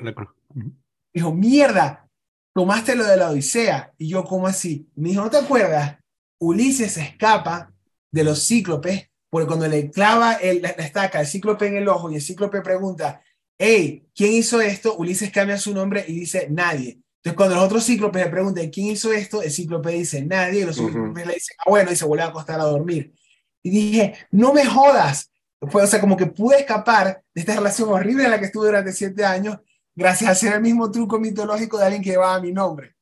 [1.13, 2.07] dijo, mierda,
[2.53, 3.93] tomaste lo de la Odisea.
[3.97, 4.89] Y yo, ¿cómo así?
[4.95, 5.97] Me dijo, ¿no te acuerdas?
[6.39, 7.73] Ulises escapa
[8.11, 12.09] de los cíclopes, porque cuando le clava el, la, estaca el cíclope en el ojo
[12.09, 13.21] y el cíclope pregunta,
[13.57, 14.95] hey, ¿quién hizo esto?
[14.95, 16.99] Ulises cambia su nombre y dice, nadie.
[17.19, 19.41] Entonces, cuando los otros cíclopes le preguntan, ¿quién hizo esto?
[19.41, 20.61] El cíclope dice, nadie.
[20.61, 23.13] Y los cíclopes le dicen, ah, bueno, y se vuelve a acostar a dormir.
[23.61, 25.29] Y dije, no me jodas.
[25.69, 28.67] Fue, o sea, como que pude escapar de esta relación horrible en la que estuve
[28.67, 29.57] durante siete años
[29.93, 32.95] gracias a hacer el mismo truco mitológico de alguien que llevaba mi nombre.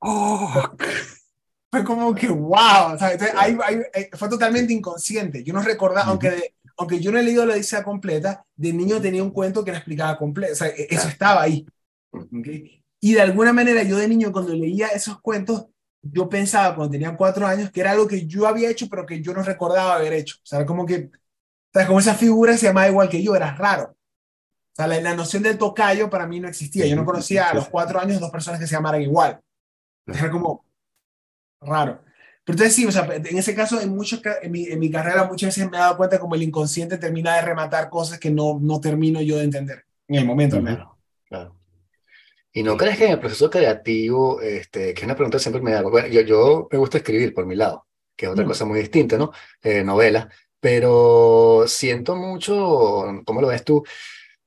[0.00, 0.74] Oh,
[1.70, 2.94] fue como que, wow.
[2.94, 5.44] O sea, eh, fue totalmente inconsciente.
[5.44, 9.22] Yo no recordaba, aunque, aunque yo no he leído la Odisea completa, de niño tenía
[9.22, 10.52] un cuento que la explicaba completo.
[10.54, 11.64] O sea, e, eso estaba ahí.
[13.06, 15.66] Y de alguna manera yo de niño cuando leía esos cuentos
[16.02, 19.22] yo pensaba cuando tenía cuatro años que era algo que yo había hecho, pero que
[19.22, 20.34] yo no recordaba haber hecho.
[20.42, 21.12] O sea, como que,
[21.72, 23.92] o como esa figura se llamaba igual que yo, era raro.
[23.92, 26.84] O sea, la, noción del tocayo para mí no existía.
[26.84, 29.40] Yo no conocía a los cuatro años dos personas que se llamaran igual.
[30.04, 30.64] Era como
[31.60, 32.00] raro.
[32.44, 35.28] Pero entonces sí, o sea, en ese caso, en, muchos, en, mi, en mi carrera
[35.28, 38.58] muchas veces me he dado cuenta como el inconsciente termina de rematar cosas que no,
[38.60, 40.60] no termino yo de entender en el momento.
[40.60, 41.56] Claro, claro.
[42.56, 45.60] ¿Y no crees que en el proceso creativo, este, que es una pregunta que siempre
[45.60, 48.48] me da, bueno, yo, yo me gusta escribir por mi lado, que es otra mm.
[48.48, 49.30] cosa muy distinta, ¿no?
[49.62, 53.84] Eh, novela, pero siento mucho, ¿cómo lo ves tú?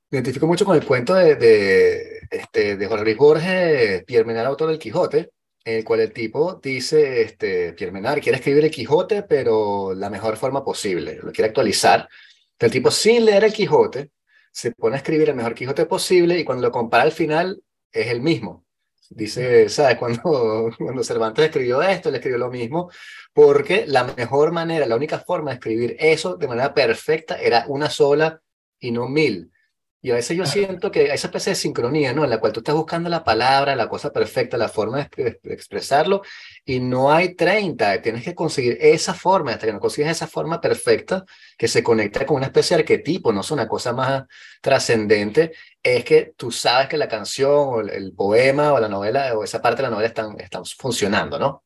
[0.09, 4.47] Me identifico mucho con el cuento de, de, este, de Jorge Luis Borges, Pierre Menard,
[4.47, 5.29] autor del Quijote,
[5.63, 10.09] en el cual el tipo dice, este, Pierre Menard quiere escribir el Quijote, pero la
[10.09, 12.09] mejor forma posible, lo quiere actualizar.
[12.57, 14.09] El tipo, sin leer el Quijote,
[14.51, 18.07] se pone a escribir el mejor Quijote posible y cuando lo compara al final, es
[18.07, 18.65] el mismo.
[19.09, 19.97] Dice, ¿sabes?
[19.97, 22.91] Cuando, cuando Cervantes escribió esto, le escribió lo mismo,
[23.33, 27.89] porque la mejor manera, la única forma de escribir eso de manera perfecta era una
[27.89, 28.41] sola
[28.79, 29.51] y no mil.
[30.01, 32.23] Y a veces yo siento que hay esa especie de sincronía, ¿no?
[32.23, 36.21] En la cual tú estás buscando la palabra, la cosa perfecta, la forma de, expresarlo,
[36.63, 38.01] y no hay 30.
[38.01, 41.25] Tienes que conseguir esa forma, hasta que no consigues esa forma perfecta
[41.57, 44.23] que se conecta con una especie de arquetipo, no es una cosa más
[44.61, 45.51] trascendente,
[45.83, 49.61] es que tú sabes que la canción, o el, poema, o la novela, o esa
[49.61, 51.63] parte de la novela están, están funcionando, ¿no?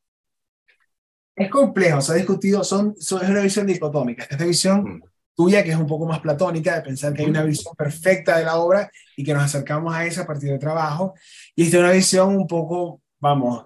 [1.36, 4.26] Es complejo, se ha discutido, son, son, es una visión dicotómica.
[4.28, 4.84] Esta visión.
[4.84, 8.38] Mm tuya, que es un poco más platónica, de pensar que hay una visión perfecta
[8.38, 11.14] de la obra y que nos acercamos a esa a partir del trabajo.
[11.56, 13.66] Y esta es una visión un poco, vamos,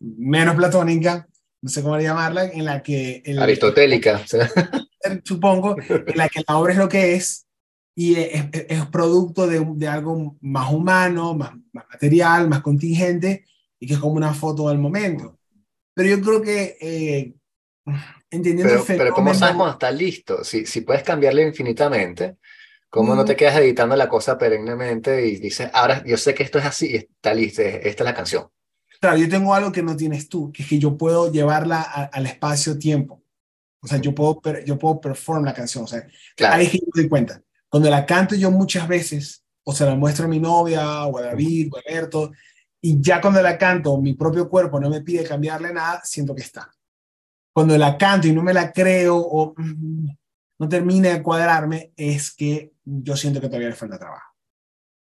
[0.00, 1.26] menos platónica,
[1.62, 3.22] no sé cómo llamarla, en la que...
[3.24, 4.22] El, Aristotélica.
[5.24, 7.46] Supongo, en la que la obra es lo que es
[7.94, 13.46] y es, es producto de, de, algo más humano, más, más, material, más contingente
[13.80, 15.38] y que es como una foto del momento.
[15.94, 17.34] Pero yo creo que eh,
[18.42, 20.44] pero, Pero ¿cómo sabes cuando está listo?
[20.44, 22.36] Si, si puedes cambiarle infinitamente,
[22.88, 23.36] ¿cómo no te mm.
[23.36, 26.96] quedas editando la cosa perennemente y dices, ahora yo sé que esto es así y
[26.96, 28.48] está listo, esta es la canción?
[29.00, 32.26] Claro, yo tengo algo que no tienes tú, que es que yo puedo llevarla al
[32.26, 33.22] espacio-tiempo.
[33.80, 35.84] O sea, yo puedo, yo puedo perform la canción.
[35.84, 36.56] O sea, claro.
[36.56, 37.42] ahí que yo me doy cuenta.
[37.68, 41.22] Cuando la canto yo muchas veces, o se la muestro a mi novia, o a
[41.22, 42.32] David, o a Alberto,
[42.80, 46.42] y ya cuando la canto, mi propio cuerpo no me pide cambiarle nada, siento que
[46.42, 46.70] está
[47.56, 50.08] cuando la canto y no me la creo o mm,
[50.58, 54.30] no termina de cuadrarme, es que yo siento que todavía le falta trabajo.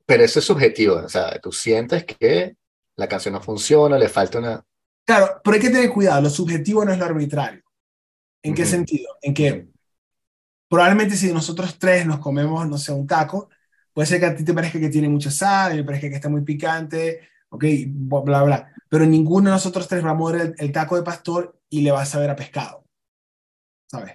[0.04, 2.54] Pero eso es subjetivo, o sea, tú sientes que
[2.94, 4.62] la canción no funciona, le falta una...
[5.06, 7.62] Claro, pero hay que tener cuidado, lo subjetivo no es lo arbitrario.
[8.42, 9.16] ¿En qué sentido?
[9.22, 9.68] En que
[10.68, 13.48] probablemente si nosotros tres nos comemos, no sé, un taco,
[13.94, 16.28] puede ser que a ti te parezca que tiene mucha sal, me parezca que está
[16.28, 20.96] muy picante, ok, bla, bla, Pero ninguno de nosotros tres va a mover el, taco
[20.96, 22.84] de pastor y le va a saber a pescado.
[23.90, 24.14] ¿Sabes?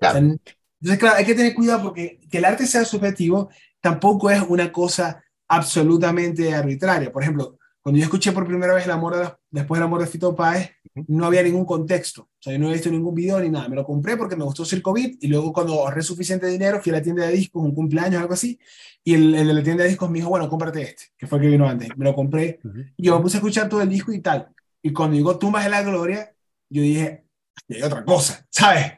[0.00, 4.72] entonces, claro, hay que tener cuidado porque que el arte sea subjetivo tampoco es una
[4.72, 7.12] cosa absolutamente arbitraria.
[7.12, 10.06] Por ejemplo, cuando yo escuché por primera vez el amor de, después del amor de
[10.06, 10.70] Fito Páez,
[11.08, 12.22] no había ningún contexto.
[12.22, 13.68] O sea, yo no he visto ningún video ni nada.
[13.68, 16.90] Me lo compré porque me gustó Circo Beat y luego cuando ahorré suficiente dinero fui
[16.90, 18.58] a la tienda de discos, un cumpleaños o algo así,
[19.02, 21.44] y el, de la tienda de discos me dijo, bueno, cómprate este, que fue el
[21.44, 21.88] que vino antes.
[21.96, 22.60] Me lo compré
[22.96, 24.48] y yo me puse a escuchar todo el disco y tal.
[24.80, 26.32] Y cuando llegó Tumbas de la Gloria,
[26.72, 27.24] yo dije,
[27.68, 28.92] hay otra cosa, ¿sabes?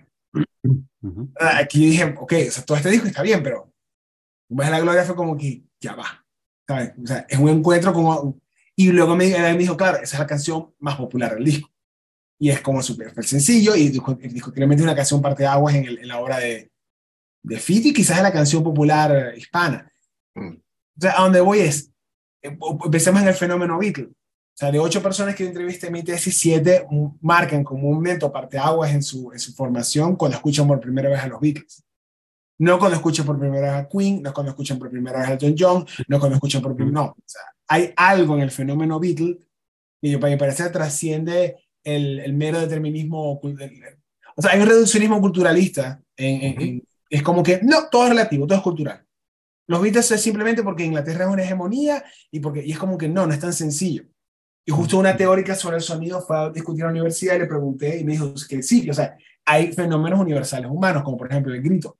[1.38, 3.72] Aquí yo dije, ok, o sea, todo este disco está bien, pero
[4.48, 6.24] Tumbas de la Gloria fue como que, ya va,
[6.66, 6.92] ¿sabes?
[7.02, 8.38] O sea, es un encuentro como
[8.76, 11.70] y luego me, me dijo, claro, esa es la canción más popular del disco.
[12.40, 16.08] Y es como súper sencillo y discutiblemente es una canción parte de aguas en, en,
[16.08, 16.72] la obra de,
[17.42, 19.90] de Fiti, quizás es la canción popular hispana.
[20.34, 20.56] Mm.
[20.56, 21.92] O sea, a donde voy es,
[22.42, 24.10] eh, empecemos en el fenómeno Beatle.
[24.54, 26.86] O sea, de ocho personas que entrevisté en mi tesis, siete
[27.20, 31.18] marcan como un momento aguas en su, en su formación cuando escuchan por primera vez
[31.20, 31.82] a los Beatles.
[32.58, 35.38] No cuando escuchan por primera vez a Queen, no cuando escuchan por primera vez a
[35.40, 37.10] John John, no cuando escuchan por primera vez, no.
[37.10, 39.38] O sea, hay algo en el fenómeno Beatle
[40.00, 45.20] que yo, para mi parecer trasciende el, el, mero determinismo, o sea, hay un reduccionismo
[45.20, 49.04] culturalista, en, es como que, no, todo es relativo, todo es cultural.
[49.66, 53.08] Los Beatles es simplemente porque Inglaterra es una hegemonía y, porque, y es como que
[53.08, 54.04] no, no es tan sencillo.
[54.66, 57.46] Y justo una teórica sobre el sonido fue a discutir en la universidad y le
[57.46, 61.52] pregunté y me dijo que sí, o sea, hay fenómenos universales humanos, como por ejemplo
[61.52, 61.98] el grito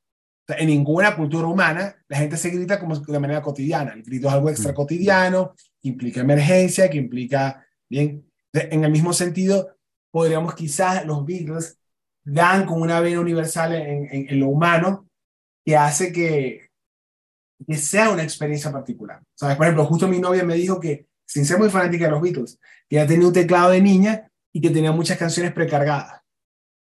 [0.48, 3.92] en ninguna cultura humana la gente se grita como de manera cotidiana.
[3.92, 4.74] El grito es algo extra mm.
[4.74, 9.76] cotidiano, que implica emergencia, que implica, bien, en el mismo sentido,
[10.10, 11.78] podríamos quizás los Beatles
[12.24, 15.08] dan como una vena universal en, en, lo humano
[15.64, 16.68] que hace que,
[17.66, 19.22] que sea una experiencia particular.
[19.34, 19.56] ¿Sabes?
[19.56, 22.60] Por ejemplo, justo mi novia me dijo que, sin ser muy fanática de los Beatles,
[22.88, 26.20] que ella tenía un teclado de niña y que tenía muchas canciones precargadas.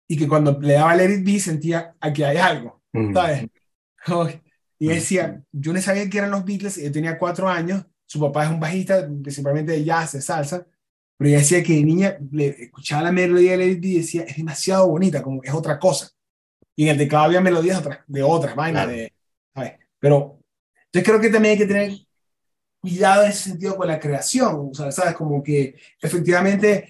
[0.05, 2.81] Y que cuando le daba Let It Be sentía, aquí hay algo.
[3.13, 3.47] ¿sabes?
[4.79, 8.43] Y decía, yo no sabía que eran los Beatles, yo tenía cuatro años, su papá
[8.43, 10.67] es un bajista, principalmente de jazz, de salsa,
[11.17, 14.35] pero ella decía que de niña le escuchaba la melodía de Lady y decía, es
[14.35, 16.09] demasiado bonita, como es otra cosa.
[16.75, 19.13] Y en el teclado había melodías de otras vainas, de,
[19.55, 19.75] ¿sabes?
[19.99, 20.37] Pero
[20.91, 21.91] yo creo que también hay que tener
[22.83, 25.15] cuidado en ese sentido con la creación, o sea, ¿sabes?
[25.15, 26.89] Como que efectivamente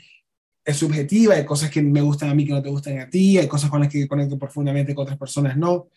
[0.66, 3.38] es subjetiva, hay cosas que me gustan a mí que no te gustan a ti,
[3.38, 5.90] hay cosas con las que conecto profundamente con otras personas no,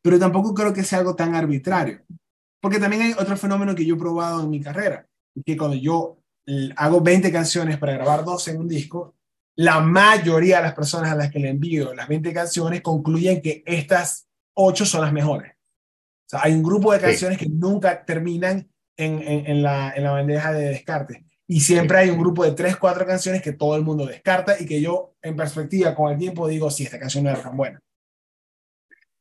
[0.00, 2.00] pero tampoco creo que sea algo tan arbitrario,
[2.62, 5.06] porque también hay otro fenómeno que yo he probado en mi carrera,
[5.44, 9.16] que cuando yo eh, hago 20 canciones para grabar 12 en un disco,
[9.56, 13.62] la mayoría de las personas a las que le envío las 20 canciones concluyen que
[13.66, 15.52] estas 8 son las mejores.
[15.52, 20.04] O sea, hay un grupo de canciones que nunca terminan en, en, en, la, en
[20.04, 21.24] la bandeja de descarte.
[21.46, 24.64] Y siempre hay un grupo de tres, cuatro canciones que todo el mundo descarta y
[24.64, 27.80] que yo, en perspectiva, con el tiempo, digo, sí, esta canción no era tan buena.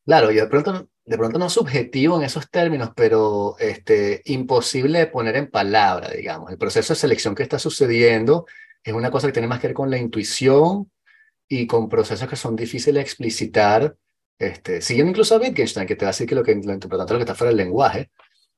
[0.06, 5.08] Claro, y de pronto, de pronto no subjetivo en esos términos, pero este, imposible de
[5.08, 6.52] poner en palabra, digamos.
[6.52, 8.46] El proceso de selección que está sucediendo
[8.84, 10.90] es una cosa que tiene más que ver con la intuición
[11.48, 13.96] y con procesos que son difíciles de explicitar.
[14.40, 17.04] Este, siguiendo incluso a Wittgenstein, que te va a decir que lo, que, lo importante
[17.04, 18.10] es lo que está fuera del lenguaje,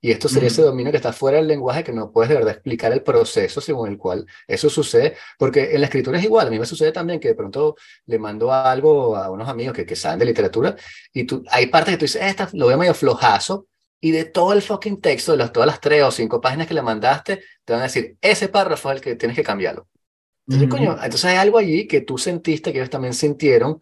[0.03, 2.55] y esto sería ese dominio que está fuera del lenguaje que no puedes de verdad
[2.55, 6.47] explicar el proceso según el cual eso sucede, porque en la escritura es igual.
[6.47, 9.85] A mí me sucede también que de pronto le mando algo a unos amigos que,
[9.85, 10.75] que saben de literatura
[11.13, 13.67] y tú, hay partes que tú dices, esta lo veo medio flojazo,
[14.01, 16.73] y de todo el fucking texto, de las, todas las tres o cinco páginas que
[16.73, 19.87] le mandaste, te van a decir, ese párrafo es el que tienes que cambiarlo.
[20.45, 23.81] Entonces, coño, entonces hay algo allí que tú sentiste, que ellos también sintieron,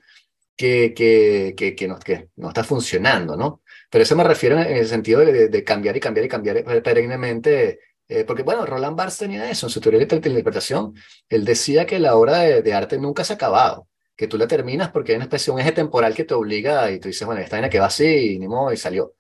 [0.56, 3.64] que, que, que, que, no, que no está funcionando, ¿no?
[3.92, 8.24] Pero eso me refiero en el sentido de, cambiar y cambiar y cambiar perennemente, eh,
[8.24, 10.96] porque bueno, Roland Barthes tenía eso en su teoría de interpretación.
[11.28, 14.92] Él decía que la obra de, arte nunca se ha acabado, que tú la terminas
[14.92, 17.58] porque hay una especie, un eje temporal que te obliga y tú dices, bueno, esta
[17.58, 19.16] vaina que va así y ni modo y salió.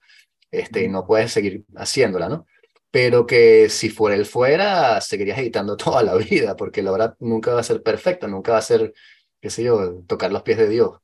[0.52, 2.46] Este, y no puedes seguir haciéndola, ¿no?
[2.92, 7.54] Pero que si fuera él fuera, seguirías editando toda la vida, porque la obra nunca
[7.54, 8.94] va a ser perfecta, nunca va a ser,
[9.42, 11.00] qué sé yo, tocar los pies de Dios.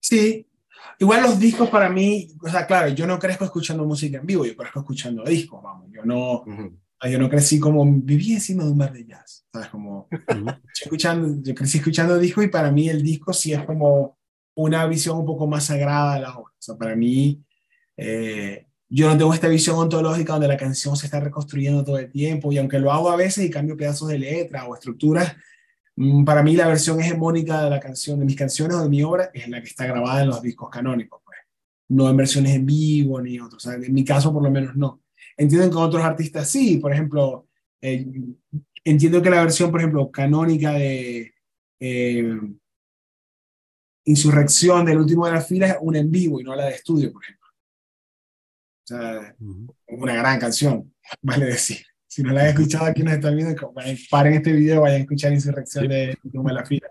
[0.00, 0.46] Sí,
[0.98, 4.46] Igual los discos para mí, o sea, claro, yo no crezco escuchando música en vivo,
[4.46, 6.44] yo crezco escuchando discos, vamos, yo no,
[7.02, 9.68] yo no crecí como, viví encima de un mar de jazz, ¿sabes?
[9.68, 10.08] Como,
[10.82, 14.18] escuchando, yo crecí escuchando discos y para mí el disco sí es como
[14.54, 17.44] una visión un poco más sagrada de la obra, o sea, para mí,
[17.96, 22.10] eh, yo no tengo esta visión ontológica donde la canción se está reconstruyendo todo el
[22.10, 25.34] tiempo y aunque lo hago a veces y cambio pedazos de letra o estructuras,
[26.24, 29.30] para mí la versión hegemónica de la canción, de mis canciones o de mi obra,
[29.32, 31.38] es la que está grabada en los discos canónicos, pues.
[31.88, 33.64] No en versiones en vivo ni otros.
[33.64, 35.02] O sea, en mi caso, por lo menos, no.
[35.36, 36.78] Entiendo que otros artistas sí.
[36.78, 37.46] Por ejemplo,
[37.80, 38.06] eh,
[38.84, 41.32] entiendo que la versión, por ejemplo, canónica de
[41.80, 42.38] eh,
[44.08, 47.12] Insurrección del último de la fila es una en vivo y no la de estudio,
[47.12, 47.48] por ejemplo.
[47.48, 49.36] O sea,
[49.88, 51.84] una gran canción, vale decir.
[52.16, 53.74] Si no la han escuchado aquí nos están viendo,
[54.10, 56.88] paren este video, vayan a escuchar Insurrección de de la fila.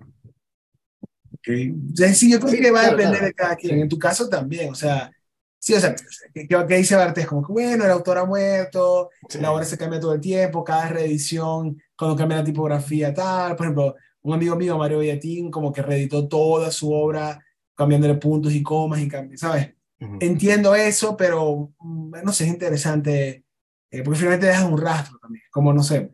[1.40, 1.74] Okay.
[2.14, 3.80] sí, yo creo que va a depender de cada quien.
[3.80, 5.10] En tu caso también, o sea,
[5.58, 5.96] sí, o sea,
[6.32, 7.26] ¿qué, qué dice Bartés?
[7.26, 9.10] Como que, bueno, el autor ha muerto,
[9.40, 13.56] la obra se cambia todo el tiempo, cada reedición, cuando cambia la tipografía, tal.
[13.56, 18.54] Por ejemplo, un amigo mío, Mario Villatín, como que reeditó toda su obra cambiándole puntos
[18.54, 19.74] y comas y cambios, ¿sabes?
[20.20, 23.45] Entiendo eso, pero mm, no sé, es interesante,
[23.92, 26.12] eh, porque finalmente deja un rastro también, como no sé,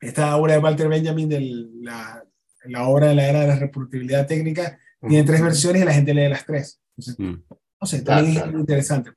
[0.00, 1.40] esta obra de Walter Benjamin, de
[1.82, 2.24] la,
[2.64, 6.14] la obra de la era de la reproductibilidad técnica, tiene tres versiones y la gente
[6.14, 6.80] lee las tres.
[6.96, 7.54] Entonces, mm.
[7.80, 9.10] No sé, también es interesante.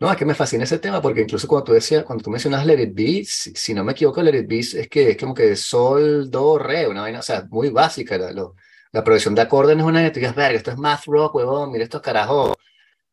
[0.00, 2.66] No, es que me fascina ese tema porque incluso cuando tú decías, cuando tú mencionas
[2.66, 5.54] Let It Be, si, no me equivoco, Let It Be es que es como que
[5.54, 8.18] sol, do, re, una vaina, o sea, muy básica.
[8.18, 11.04] La, la progresión de acordes no es una que tú digas, verga, esto es math
[11.06, 12.50] rock, huevón, mira estos carajos.
[12.50, 12.56] O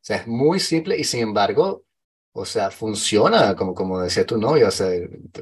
[0.01, 1.83] sea, es muy simple y sin embargo,
[2.31, 4.67] o sea, funciona, como, como decía tu novio.
[4.67, 4.87] O sea,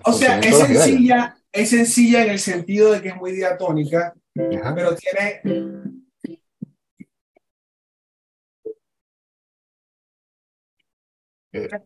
[0.04, 4.96] o sea es sencilla, es sencilla en el sentido de que es muy diatónica, pero
[4.96, 5.42] tiene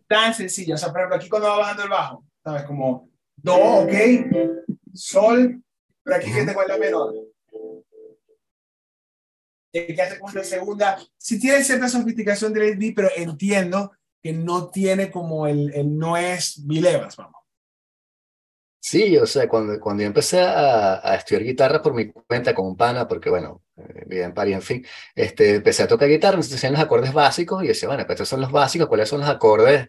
[0.07, 0.75] tan sencilla.
[0.75, 2.63] O sea, por ejemplo, aquí cuando va bajando el bajo, ¿sabes?
[2.63, 3.93] Como do, ok,
[4.93, 5.63] sol,
[6.03, 7.13] pero aquí que tengo la menor.
[9.73, 10.99] Que hace como la segunda.
[11.17, 16.17] Si tiene cierta sofisticación del D, pero entiendo que no tiene como el, el no
[16.17, 17.41] es Vilevas, vamos.
[18.83, 22.65] Sí, o sea, cuando, cuando yo empecé a, a, estudiar guitarra por mi cuenta con
[22.65, 26.37] un pana, porque bueno, eh, vivía en París, en fin, este, empecé a tocar guitarra,
[26.37, 29.21] me hacían los acordes básicos y decía, bueno, pues estos son los básicos, ¿cuáles son
[29.21, 29.87] los acordes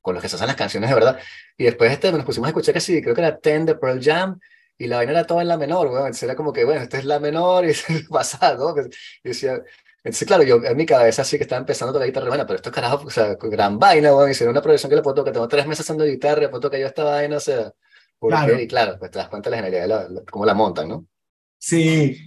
[0.00, 1.20] con los que se hacen las canciones de verdad?
[1.56, 4.40] Y después este, nos pusimos a escuchar sí, creo que era Ten de Pearl Jam,
[4.76, 6.98] y la vaina era toda en la menor, bueno, entonces era como que, bueno, esta
[6.98, 8.82] es la menor y pasado, ¿no?
[9.22, 9.62] Y decía,
[10.04, 12.56] entonces, claro, yo en mi cabeza sí que estaba empezando a tocar guitarra, bueno, pero
[12.56, 15.46] esto carajo, o sea, gran vaina, bueno, hicieron una progresión que le puedo tocar, tengo
[15.46, 17.72] tres meses haciendo guitarra, puedo tocar yo esta vaina, o sea,
[18.20, 18.58] claro.
[18.58, 21.06] y claro, pues te das cuenta de la genialidad de cómo la montan, ¿no?
[21.58, 22.18] Sí.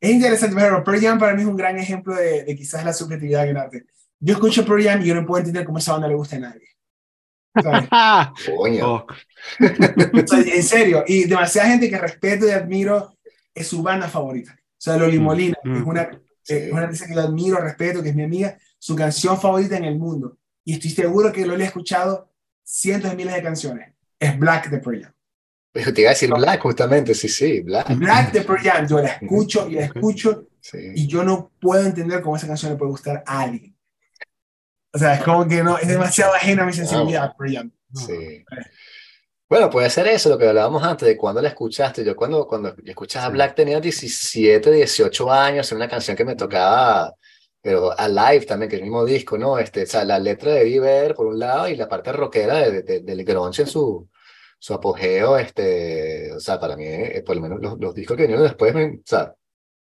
[0.00, 2.92] Es interesante, pero Pearl Jam para mí es un gran ejemplo de, de quizás la
[2.92, 3.84] subjetividad en arte.
[4.18, 6.40] Yo escucho Pearl Jam y yo no puedo entender cómo esa banda le gusta a
[6.40, 6.68] nadie.
[8.56, 8.94] Coño.
[8.94, 9.06] Oh.
[9.58, 13.16] en serio, y demasiada gente que respeto y admiro
[13.54, 14.56] es su banda favorita.
[14.58, 15.76] O sea, Loli mm, Molina, mm.
[15.76, 16.10] es una,
[16.48, 19.84] es una artista que yo admiro, respeto, que es mi amiga, su canción favorita en
[19.84, 20.38] el mundo.
[20.64, 22.30] Y estoy seguro que Loli ha escuchado
[22.62, 25.12] cientos de miles de canciones es Black de Pearl Jam.
[25.94, 27.96] te iba a decir Black, justamente, sí, sí, Black.
[27.96, 32.20] Black de Pearl Jam, yo la escucho y la escucho y yo no puedo entender
[32.20, 33.76] cómo esa canción le puede gustar a alguien.
[34.92, 37.72] O sea, es como que no, es demasiado ajena a mi sensibilidad, Pearl Jam.
[37.94, 38.44] Sí.
[39.48, 42.04] Bueno, puede ser eso, lo que hablábamos antes, de cuando la escuchaste.
[42.04, 46.36] Yo cuando, cuando escuchas a Black tenía 17, 18 años, era una canción que me
[46.36, 47.14] tocaba,
[47.62, 49.58] pero a live también, que es el mismo disco, ¿no?
[49.58, 52.82] Este, o sea, la letra de Bieber por un lado y la parte rockera de,
[52.82, 54.08] de, del grunge en su,
[54.58, 58.24] su apogeo, este, o sea, para mí, eh, por lo menos los, los, discos que
[58.24, 59.34] vinieron después, o sea,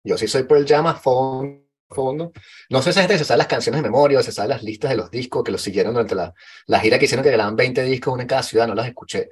[0.04, 1.61] yo sí soy Pearl Jam a fondo,
[1.92, 2.32] fondo.
[2.70, 4.96] No sé si gente se sabe las canciones de memoria, se sabe las listas de
[4.96, 6.34] los discos que los siguieron durante la,
[6.66, 9.30] la gira que hicieron, que grababan 20 discos, uno en cada ciudad, no las escuché,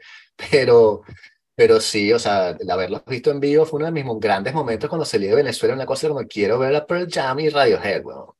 [0.51, 1.03] pero,
[1.55, 4.89] pero sí, o sea, el haberlos visto en vivo fue uno de mis grandes momentos
[4.89, 8.37] cuando salí de Venezuela, una cosa como quiero ver a Pearl Jam y Radiohead, bueno.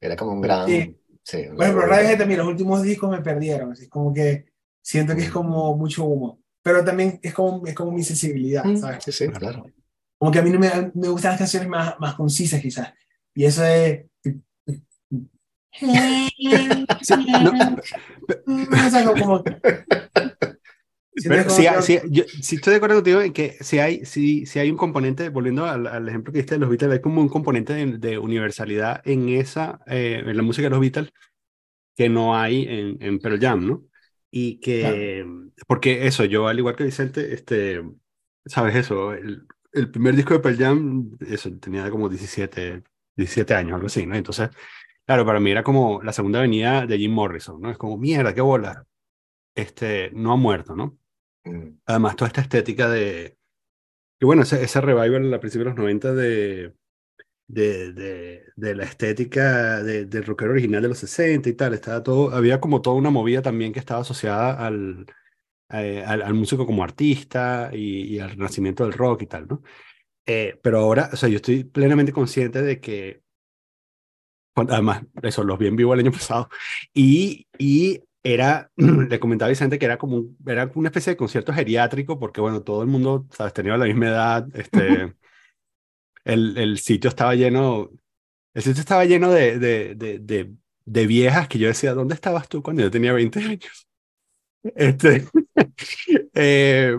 [0.00, 0.66] Era como un gran...
[0.66, 0.96] Sí.
[1.22, 4.46] sí bueno, pero Radiohead también, los últimos discos me perdieron, así como que
[4.80, 8.76] siento que es como mucho humo pero también es como, es como mi sensibilidad, mm.
[8.76, 9.04] ¿sabes?
[9.04, 9.66] Sí, sí, claro.
[10.16, 12.92] Como que a mí no me, me gustan las canciones más, más concisas, quizás.
[13.34, 14.06] Y eso es...
[19.04, 19.42] no, como...
[21.28, 24.58] Pero sí, sí, yo, sí estoy de acuerdo contigo en que si hay, si, si
[24.58, 27.28] hay un componente, volviendo al, al, ejemplo que diste de los Beatles, hay como un
[27.28, 31.12] componente de, de universalidad en esa, eh, en la música de los Beatles
[31.94, 33.84] que no hay en, en Pearl Jam, ¿no?
[34.30, 35.26] Y que,
[35.68, 37.82] porque eso, yo al igual que Vicente, este,
[38.46, 42.82] sabes eso, el, el primer disco de Pearl Jam, eso, tenía como 17,
[43.16, 44.14] 17 años, algo así, ¿no?
[44.14, 44.50] Entonces,
[45.06, 47.70] claro, para mí era como la segunda avenida de Jim Morrison, ¿no?
[47.70, 48.86] Es como, mierda, qué bola.
[49.54, 50.98] Este, no ha muerto, ¿no?
[51.44, 51.78] Mm.
[51.86, 53.36] Además, toda esta estética de,
[54.22, 56.74] y bueno, ese, ese revival a principios de los 90 de,
[57.48, 61.74] de, de, de la estética de, del rockero original de los 60 y tal.
[61.74, 65.06] Estaba todo, había como toda una movida también que estaba asociada al,
[65.70, 69.62] eh, al, al, músico como artista y, y, al renacimiento del rock y tal, ¿no?
[70.26, 73.22] Eh, pero ahora, o sea, yo estoy plenamente consciente de que,
[74.54, 76.48] además, eso, los vi en vivo el año pasado,
[76.94, 81.16] y, y era, le comentaba a Vicente que era como un, era una especie de
[81.16, 85.14] concierto geriátrico, porque bueno, todo el mundo, sabes, tenía la misma edad, este,
[86.24, 87.90] el, el sitio estaba lleno,
[88.54, 90.54] el sitio estaba lleno de, de, de, de,
[90.86, 93.88] de viejas que yo decía, ¿dónde estabas tú cuando yo tenía 20 años?
[94.76, 95.26] Este,
[96.34, 96.98] eh,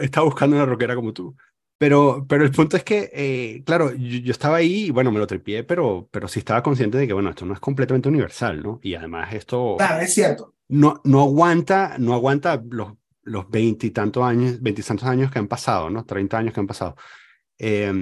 [0.00, 1.36] estaba buscando una rockera como tú.
[1.84, 5.18] Pero, pero el punto es que, eh, claro, yo, yo, estaba ahí y bueno, me
[5.18, 8.62] lo tripié, pero, pero sí estaba consciente de que, bueno, esto no es completamente universal,
[8.62, 8.80] ¿no?
[8.82, 9.74] Y además esto...
[9.76, 10.54] Claro, es cierto.
[10.68, 12.94] No, no aguanta, no aguanta los
[13.26, 16.06] los veintitantos años, veintitantos años que han pasado, ¿no?
[16.06, 16.96] Treinta años que han pasado.
[17.58, 17.92] Eh,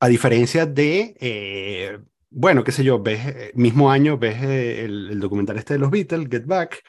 [0.00, 1.98] a diferencia de, eh,
[2.28, 5.80] bueno, qué sé yo, ves, eh, mismo año ves eh, el, el, documental este de
[5.80, 6.82] los Beatles, Get Back,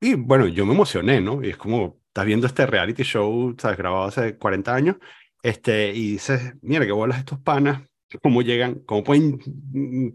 [0.00, 1.42] y bueno, yo me emocioné, ¿no?
[1.42, 3.78] Y es como, estás viendo este reality show, ¿sabes?
[3.78, 4.96] Grabado hace 40 años,
[5.42, 7.82] este, y dices, mira, qué bolas estos panas,
[8.20, 9.38] cómo llegan, cómo pueden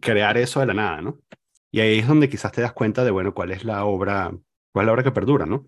[0.02, 1.20] crear eso de la nada, ¿no?
[1.72, 4.32] Y ahí es donde quizás te das cuenta de, bueno, cuál es la obra,
[4.74, 5.68] cuál es la obra que perdura, ¿no?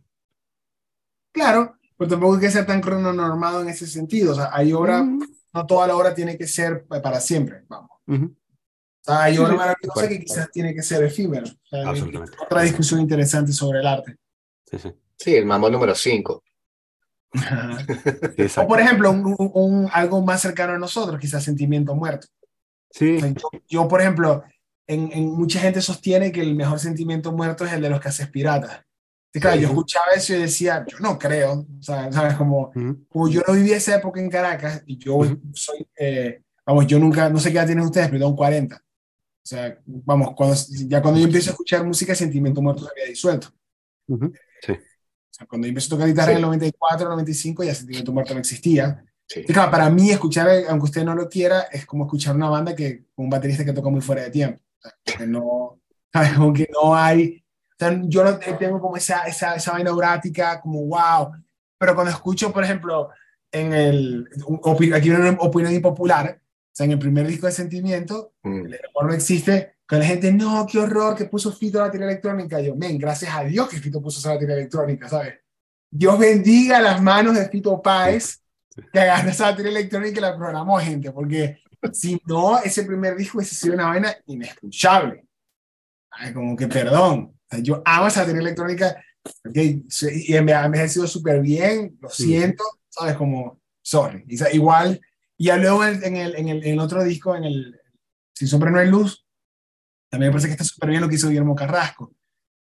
[1.31, 4.33] Claro, pero tampoco hay que ser tan crononormado en ese sentido.
[4.33, 5.19] O sea, hay obra, mm.
[5.53, 7.89] no toda la obra tiene que ser para siempre, vamos.
[8.05, 8.31] Uh -huh.
[8.31, 11.47] o sea, hay obra maravillosa que quizás tiene que ser efímero.
[11.47, 12.37] O sea, Absolutamente.
[12.41, 14.17] Otra discusión interesante sobre el arte.
[14.65, 14.93] Sí, sí.
[15.17, 16.43] Sí, el mambo número 5.
[18.57, 22.27] o por ejemplo, un, un, algo más cercano a nosotros, quizás sentimiento muerto.
[22.91, 23.17] Sí.
[23.17, 24.43] O sea, yo, yo, por ejemplo,
[24.87, 28.07] en, en, mucha gente sostiene que el mejor sentimiento muerto es el de los que
[28.09, 28.81] haces piratas.
[29.33, 32.35] Y claro, yo escuchaba eso y decía, yo no creo, o sea, ¿sabes?
[32.35, 33.07] Como, uh -huh.
[33.07, 35.39] como yo no viví esa época en Caracas y yo uh -huh.
[35.53, 38.75] soy, eh, vamos, yo nunca, no sé qué edad tienen ustedes, pero tengo 40.
[38.75, 38.79] O
[39.43, 40.55] sea, vamos, cuando,
[40.87, 43.49] ya cuando yo empiezo a escuchar música, Sentimiento Muerto se había disuelto.
[44.07, 44.33] Uh -huh.
[45.37, 46.31] Sea, cuando yo empecé a tocar guitarra sí.
[46.31, 49.03] en el 94, 95, ya Sentimiento Muerto no existía.
[49.27, 49.41] Sí.
[49.47, 52.75] Y claro, para mí escuchar, aunque usted no lo quiera, es como escuchar una banda
[52.75, 54.61] que, un baterista que toca muy fuera de tiempo.
[54.79, 55.79] O sea, que no,
[56.13, 56.33] ¿sabes?
[56.33, 57.43] Como que no hay
[57.77, 61.31] o sea, yo no tengo como esa, esa, esa vaina orática, como wow.
[61.77, 63.09] Pero cuando escucho, por ejemplo,
[63.51, 64.27] en el,
[64.95, 68.65] aquí una opinión impopular, o sea, en el primer disco de Sentimiento, mm.
[68.65, 72.07] el amor no existe, con la gente, no, qué horror que puso Fito la batería
[72.07, 72.59] electrónica.
[72.59, 75.35] Yo, men, gracias a Dios que Fito puso esa batería electrónica, ¿sabes?
[75.89, 78.41] Dios bendiga las manos de Fito Páez
[78.91, 81.59] que agarró esa batería electrónica y la programó, gente, porque
[81.93, 85.25] si no, ese primer disco hubiese sido una vaina inescuchable.
[86.11, 87.33] Ay, como que perdón.
[87.61, 89.01] Yo amo esa batería electrónica
[89.47, 89.85] okay,
[90.25, 93.15] y me ha envejecido súper bien, lo siento, ¿sabes?
[93.15, 94.25] Como, sorry.
[94.51, 94.99] Igual,
[95.37, 97.79] y ya luego en el, en, el, en el otro disco, en el
[98.33, 99.26] Sin Sombra No hay Luz,
[100.09, 102.13] también me parece que está súper bien lo que hizo Guillermo Carrasco.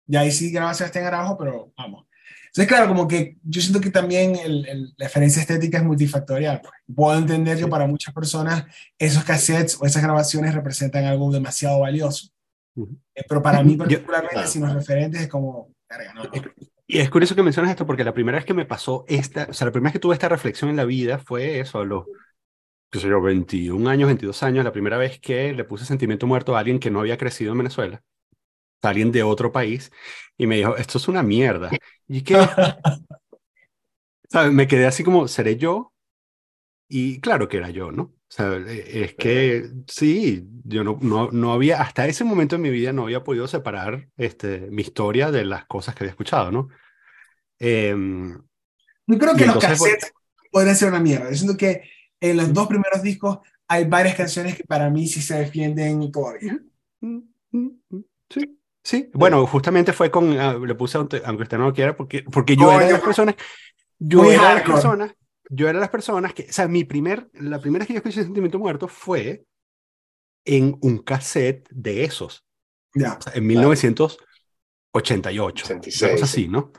[0.08, 2.06] Y ahí sí graba Sebastián Araujo, pero vamos.
[2.48, 6.62] Entonces, claro, como que yo siento que también el, el, la diferencia estética es multifactorial.
[6.62, 6.74] Pues.
[6.96, 8.66] Puedo entender que para muchas personas
[8.98, 12.30] esos cassettes o esas grabaciones representan algo demasiado valioso.
[12.76, 12.98] Uh -huh.
[13.28, 15.74] Pero para mí particularmente, Yo, sin los referentes, es como...
[16.16, 16.32] No, no.
[16.88, 19.54] Y es curioso que mencionas esto porque la primera vez que me pasó esta, o
[19.54, 22.06] sea, la primera vez que tuve esta reflexión en la vida fue eso, a los,
[22.90, 26.56] qué sé yo, 21 años, 22 años, la primera vez que le puse sentimiento muerto
[26.56, 28.04] a alguien que no había crecido en Venezuela,
[28.82, 29.92] a alguien de otro país,
[30.38, 31.72] y me dijo, esto es una mierda.
[32.08, 32.36] Y que,
[34.30, 34.52] ¿sabes?
[34.52, 35.94] Me quedé así como, ¿seré yo?
[36.88, 38.04] Y claro que era yo, ¿no?
[38.04, 42.70] O sea, es que sí, yo no, no, no había, hasta ese momento en mi
[42.70, 46.70] vida no había podido separar este, mi historia de las cosas que había escuchado, ¿no?
[47.60, 47.96] Eh,
[49.08, 50.14] yo creo que los cassettes pues,
[50.52, 51.30] podrían ser una mierda.
[51.30, 51.90] Yo siento que
[52.30, 56.60] en los dos primeros discos hay varias canciones que para mí sí se defienden todavía.
[58.30, 59.10] Sí, sí.
[59.14, 62.68] Bueno, justamente fue con, uh, le puse, aunque usted no lo quiera, porque, porque yo
[62.68, 63.36] oh, era de las personas,
[64.00, 65.16] yo era de las personas
[65.50, 68.00] yo era de las personas que, o sea, mi primer, la primera vez que yo
[68.00, 69.46] escuché Sentimiento Muerto fue
[70.44, 72.46] en un cassette de esos.
[72.94, 73.18] Ya.
[73.20, 75.66] O sea, en 1988.
[75.66, 76.14] 86.
[76.14, 76.72] Una así, ¿no?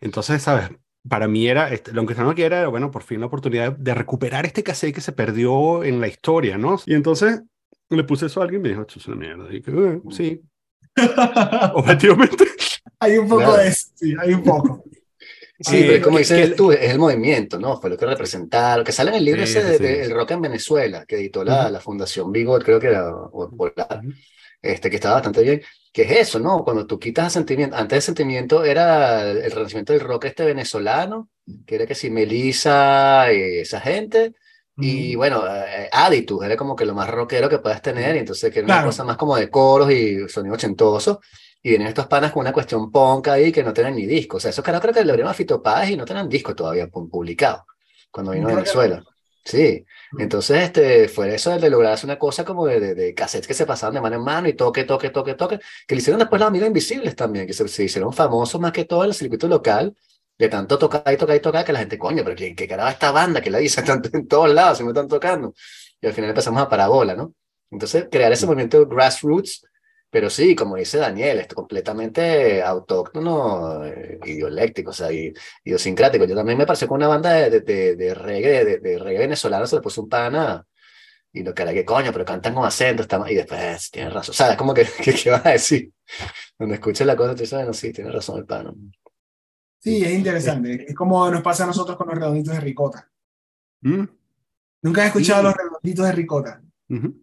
[0.00, 0.70] Entonces, ¿sabes?
[1.08, 4.46] Para mí era, este, lo que no era, bueno, por fin la oportunidad de recuperar
[4.46, 6.78] este cassette que se perdió en la historia, ¿no?
[6.86, 7.42] Y entonces
[7.90, 9.52] le puse eso a alguien y me dijo, esto es una mierda.
[9.52, 10.40] Y que, eh, sí.
[11.74, 12.44] Objetivamente.
[13.00, 13.56] Hay un poco claro.
[13.56, 14.84] de eso, sí, hay un poco.
[15.64, 17.80] Sí, eh, pero como dices que, tú, es el movimiento, ¿no?
[17.80, 19.82] Fue lo que representaron, lo que sale en el libro sí, ese de, sí.
[19.84, 21.70] de, El Rock en Venezuela, que editó la, uh -huh.
[21.70, 24.14] la Fundación Bigot, creo que era, o, o la, uh -huh.
[24.60, 26.64] este, que estaba bastante bien, que es eso, ¿no?
[26.64, 31.28] Cuando tú quitas a sentimiento, antes de sentimiento era el, renacimiento del rock este venezolano,
[31.66, 34.34] que era que si Melissa y esa gente,
[34.78, 38.50] y bueno, eh, Aditus era como que lo más rockero que puedas tener, y entonces
[38.50, 38.80] que era claro.
[38.80, 41.20] una cosa más como de coros y sonido ochentoso,
[41.62, 44.38] y vienen estos panas con una cuestión punk ahí que no tienen ni disco.
[44.38, 46.54] O sea, esos caras creo que le abrieron a Fito Páez y no tienen disco
[46.54, 47.66] todavía publicado
[48.10, 49.04] cuando vino a Venezuela.
[49.44, 49.84] Sí,
[50.18, 53.54] entonces este, fue eso de lograr hacer una cosa como de, de, de, cassettes que
[53.54, 56.40] se pasaban de mano en mano y toque, toque, toque, toque, que le hicieron después
[56.40, 59.48] los amigos invisibles también, que se, se hicieron famosos más que todo en el circuito
[59.48, 59.96] local,
[60.38, 62.90] de tanto tocar y tocar y tocar que la gente, coño, pero ¿qué, qué carajo
[62.90, 65.54] esta banda que la dice tanto en todos lados, se me están tocando?
[66.00, 67.34] Y al final empezamos a parabola, ¿no?
[67.70, 69.64] Entonces, crear ese movimiento grassroots
[70.12, 76.26] pero sí, como dice Daniel, es completamente autóctono, eh, idioléctico, o sea, idiosincrático.
[76.26, 79.66] Yo también me pareció con una banda de, de, de, reggae, de, de, reggae venezolano,
[79.66, 80.66] se le puso un pana
[81.32, 84.32] y lo que era que coño, pero cantan con acento, está, y después, tienes razón,
[84.32, 84.86] o sea, es como que,
[85.24, 85.90] ¿qué vas a decir?
[86.58, 88.74] Cuando escuchas la cosa, tú dices, bueno, sí, tienes razón el pana.
[89.78, 90.84] Sí, es interesante.
[90.90, 93.10] Es como nos pasa a nosotros con los redonditos de ricota.
[93.80, 94.04] ¿Mm?
[94.82, 95.46] ¿Nunca has escuchado sí.
[95.46, 96.62] los redonditos de ricota?
[96.90, 97.20] Uh -huh.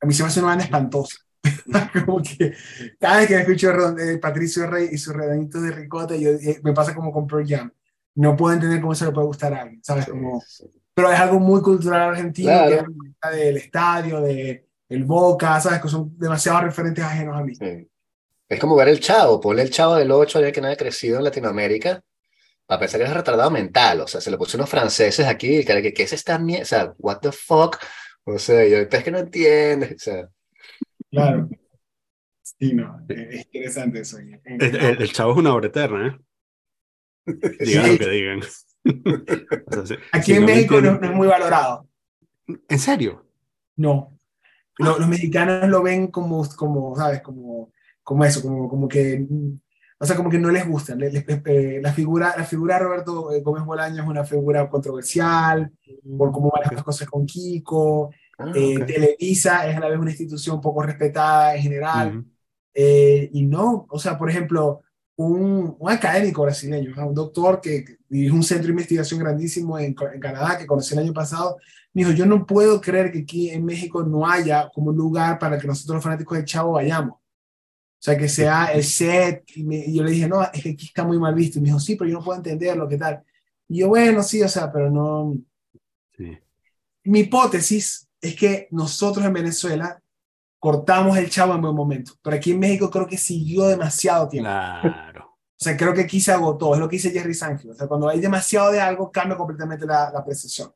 [0.00, 1.23] A mí se me hace una banda espantosa.
[2.06, 2.54] como que
[2.98, 6.72] cada vez que escucho eh, Patricio Rey y sus redonditos de ricota, yo, eh, me
[6.72, 7.72] pasa como con Pearl Jam.
[8.16, 10.06] No puedo entender cómo se le puede gustar a alguien, ¿sabes?
[10.06, 10.42] Como,
[10.94, 12.86] pero es algo muy cultural argentino, claro.
[12.86, 15.80] que es del estadio, de el Boca, ¿sabes?
[15.80, 17.54] Que son demasiados referentes ajenos a mí.
[17.56, 17.88] Sí.
[18.48, 21.18] Es como ver el Chavo, ponle el Chavo del 8 allá que no haya crecido
[21.18, 22.00] en Latinoamérica,
[22.66, 25.82] para pensar que es retardado mental, o sea, se le pusieron unos franceses aquí, que,
[25.82, 27.78] que, que es esta mierda, o sea, what the fuck,
[28.24, 30.28] o sea, yo es que no entiendes, o sea.
[31.14, 31.48] Claro.
[32.42, 34.18] Sí, no, es interesante eso.
[34.18, 36.24] El, el, el, chavo es una obra eterna, ¿eh?
[37.60, 37.92] Digan sí.
[37.92, 38.40] lo que digan.
[39.78, 41.88] o sea, Aquí si en no México no, no, es muy valorado.
[42.68, 43.24] ¿En serio?
[43.76, 44.18] No.
[44.76, 47.22] Los, los mexicanos lo ven como, como ¿sabes?
[47.22, 49.26] Como, como eso, como, como que,
[49.98, 50.94] o sea, como que no les gusta.
[50.94, 55.72] Les, les, eh, la, figura, la figura de Roberto Gómez Bolaño es una figura controversial,
[56.18, 58.10] por cómo van las cosas con Kiko.
[58.38, 58.94] Ah, eh, okay.
[58.94, 62.16] Televisa es a la vez una institución poco respetada en general.
[62.16, 62.24] Uh -huh.
[62.74, 64.82] eh, y no, o sea, por ejemplo,
[65.16, 70.20] un, un académico brasileño, un doctor que dirige un centro de investigación grandísimo en, en,
[70.20, 71.56] Canadá, que conocí el año pasado,
[71.92, 75.38] me dijo, yo no puedo creer que aquí en México no haya como un lugar
[75.38, 77.14] para que nosotros los fanáticos de Chavo vayamos.
[77.14, 79.44] O sea, que sea el set.
[79.54, 81.58] Y, me, y yo le dije, no, es que aquí está muy mal visto.
[81.58, 83.22] Y me dijo, sí, pero yo no puedo entenderlo, ¿qué tal?
[83.68, 85.34] Y yo, bueno, sí, o sea, pero no...
[86.16, 86.36] Sí.
[87.04, 90.00] Mi hipótesis es que nosotros en Venezuela
[90.58, 94.48] cortamos el chavo en buen momento, pero aquí en México creo que siguió demasiado tiempo.
[94.48, 95.26] Claro.
[95.26, 97.70] O sea, creo que aquí se agotó, es lo que dice Jerry Sánchez.
[97.70, 100.72] O sea, cuando hay demasiado de algo, cambia completamente la, la percepción.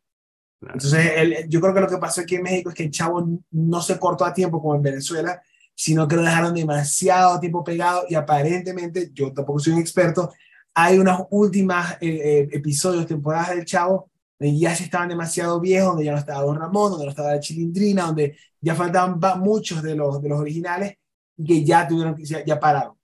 [0.61, 0.75] Claro.
[0.75, 3.27] Entonces, el, yo creo que lo que pasó aquí en México es que el chavo
[3.51, 5.41] no se cortó a tiempo como en Venezuela,
[5.75, 10.33] sino que lo dejaron demasiado tiempo pegado y aparentemente, yo tampoco soy un experto,
[10.75, 15.89] hay unas últimas eh, eh, episodios, temporadas del chavo donde ya se estaban demasiado viejos,
[15.89, 19.83] donde ya no estaba Don Ramón, donde no estaba la Chilindrina, donde ya faltaban muchos
[19.83, 20.95] de los, de los originales
[21.37, 22.97] y que ya tuvieron que, ya, ya pararon.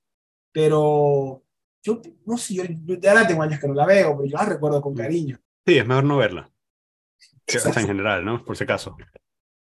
[0.52, 1.42] Pero
[1.82, 4.44] yo no sé, yo, yo ahora tengo años que no la veo, pero yo la
[4.44, 5.38] recuerdo con cariño.
[5.66, 6.50] Sí, es mejor no verla.
[7.46, 8.44] O sea, en general, ¿no?
[8.44, 8.96] Por si acaso.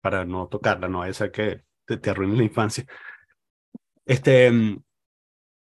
[0.00, 2.86] Para no tocarla, no, esa que te, te la infancia.
[4.04, 4.50] Este,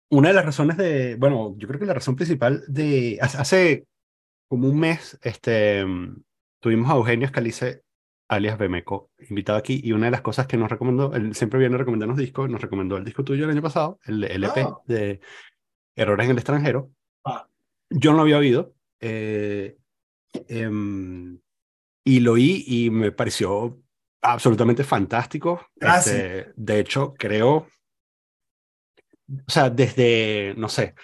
[0.09, 3.85] una de las razones de, bueno, yo creo que la razón principal de, hace
[4.47, 5.85] como un mes, este,
[6.59, 7.83] tuvimos a Eugenio Escalice,
[8.27, 11.75] alias Bemeco, invitado aquí, y una de las cosas que nos recomendó, él siempre viene
[11.75, 14.83] a recomendarnos discos, nos recomendó el disco tuyo el año pasado, el, EP oh.
[14.85, 15.19] de
[15.95, 16.91] Errores en el extranjero.
[17.23, 17.47] Ah.
[17.89, 19.77] Yo no lo había oído, eh,
[20.47, 20.69] eh,
[22.03, 23.81] y lo oí y me pareció
[24.21, 25.67] absolutamente fantástico.
[25.75, 26.15] Gracias.
[26.15, 27.67] Este, de hecho, creo,
[29.27, 30.95] o sea, desde, no sé,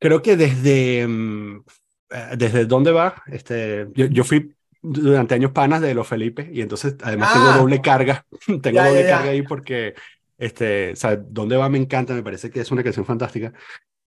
[0.00, 1.62] creo que desde eh,
[2.36, 6.96] desde dónde va, este, yo, yo, fui durante años panas de los Felipe y entonces
[7.02, 7.34] además ah.
[7.34, 9.16] tengo doble carga, tengo ya, doble ya, ya.
[9.16, 9.94] carga ahí porque,
[10.38, 13.52] este, o sea, dónde va me encanta, me parece que es una canción fantástica,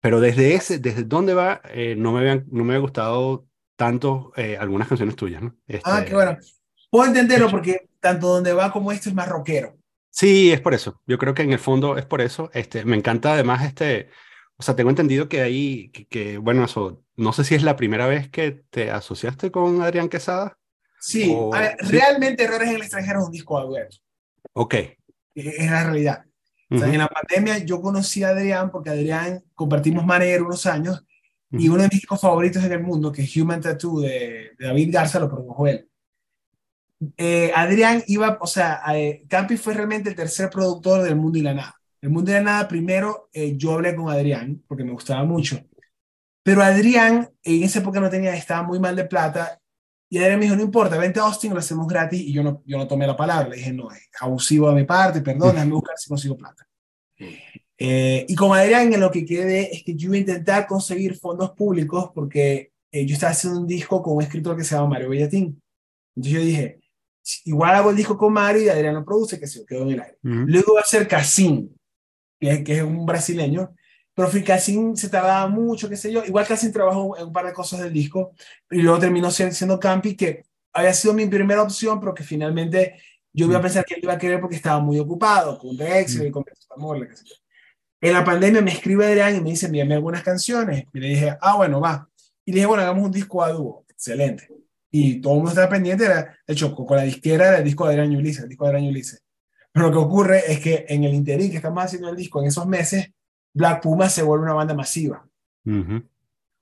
[0.01, 4.33] pero desde ese, desde dónde va, eh, no, me habían, no me había gustado tanto
[4.37, 5.57] eh, algunas canciones tuyas, ¿no?
[5.67, 6.37] Este, ah, qué bueno.
[6.91, 9.77] Puedo entenderlo porque tanto donde va como esto es más rockero.
[10.11, 11.01] Sí, es por eso.
[11.07, 12.51] Yo creo que en el fondo es por eso.
[12.53, 14.09] Este, me encanta además este,
[14.59, 17.77] o sea, tengo entendido que ahí, que, que, bueno, eso, no sé si es la
[17.77, 20.59] primera vez que te asociaste con Adrián Quesada.
[21.01, 21.93] Sí, o, ver, ¿sí?
[21.93, 23.97] realmente Errores en el extranjero es un disco dueto.
[24.55, 24.75] Ok.
[25.35, 26.25] Es la realidad.
[26.71, 26.77] Uh -huh.
[26.77, 31.05] o sea, en la pandemia yo conocí a Adrián porque Adrián compartimos manager unos años
[31.53, 31.63] uh -huh.
[31.63, 34.67] y uno de mis discos favoritos en el mundo, que es Human Tattoo de, de
[34.67, 35.89] David Garza, lo produjo él.
[37.17, 41.43] Eh, Adrián iba, o sea, eh, Campi fue realmente el tercer productor del Mundo y
[41.43, 41.78] la Nada.
[42.01, 45.59] El Mundo la Nada, primero eh, yo hablé con Adrián porque me gustaba mucho.
[46.43, 49.61] Pero Adrián en esa época no tenía, estaba muy mal de plata.
[50.09, 52.21] Y Adrián me dijo, no importa, vente a Austin, lo hacemos gratis.
[52.21, 53.49] Y yo no, yo no tomé la palabra.
[53.49, 56.67] Le dije, no, es abusivo de mi parte, perdón, déjame buscar si consigo plata.
[57.77, 61.17] Eh, y con Adrián en lo que quedé es que yo iba a intentar conseguir
[61.17, 64.89] fondos públicos porque eh, yo estaba haciendo un disco con un escritor que se llama
[64.89, 65.61] Mario Bellatín.
[66.17, 66.81] Entonces yo dije,
[67.45, 70.01] igual hago el disco con Mario y Adrián lo produce, que se quedó en el
[70.01, 70.19] aire.
[70.23, 71.69] Luego va a ser Cassim,
[72.39, 73.75] que, que, es un brasileño,
[74.15, 76.25] pero Cassim se tardaba mucho, qué sé yo.
[76.25, 78.33] Igual Cassim trabajó en un par de cosas del disco
[78.71, 83.01] y luego terminó siendo Campi, que había sido mi primera opción, pero que finalmente
[83.33, 86.29] yo iba a pensar que él iba a querer porque estaba muy ocupado con Drexler
[86.29, 86.45] y con
[86.77, 87.35] Amor, qué sé yo.
[88.01, 90.85] En la pandemia me escribe Adrián y me dice, envíame algunas canciones.
[90.93, 92.09] Y le dije, ah, bueno, va.
[92.45, 93.85] Y le dije, bueno, hagamos un disco a dúo.
[93.89, 94.49] Excelente.
[94.91, 97.87] Y todo el mundo estaba pendiente, era, de hecho, con la disquera era el disco
[97.87, 99.23] de Adrián Ulises, el disco de Adrián Ulises.
[99.79, 102.49] Pero lo que ocurre es que en el interín que estamos haciendo el disco, en
[102.49, 103.13] esos meses,
[103.55, 105.25] Black Puma se vuelve una banda masiva.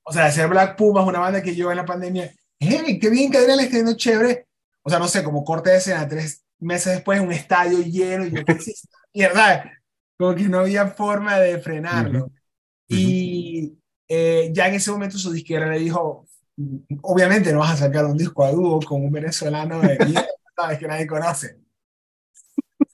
[0.02, 3.08] O sea, hacer Black Puma es una banda que yo en la pandemia, hey, qué
[3.08, 4.46] bien que Adrián le yendo chévere.
[4.82, 8.32] O sea, no sé, como corte de escena, tres meses después, un estadio lleno, y
[8.32, 9.72] yo, ¿qué es mierda?
[10.18, 12.30] Como que no había forma de frenarlo.
[12.86, 16.26] Y eh, ya en ese momento su disquera le dijo,
[17.00, 20.78] obviamente no vas a sacar un disco a dúo con un venezolano de mierda, sabes
[20.78, 21.65] que nadie conoce.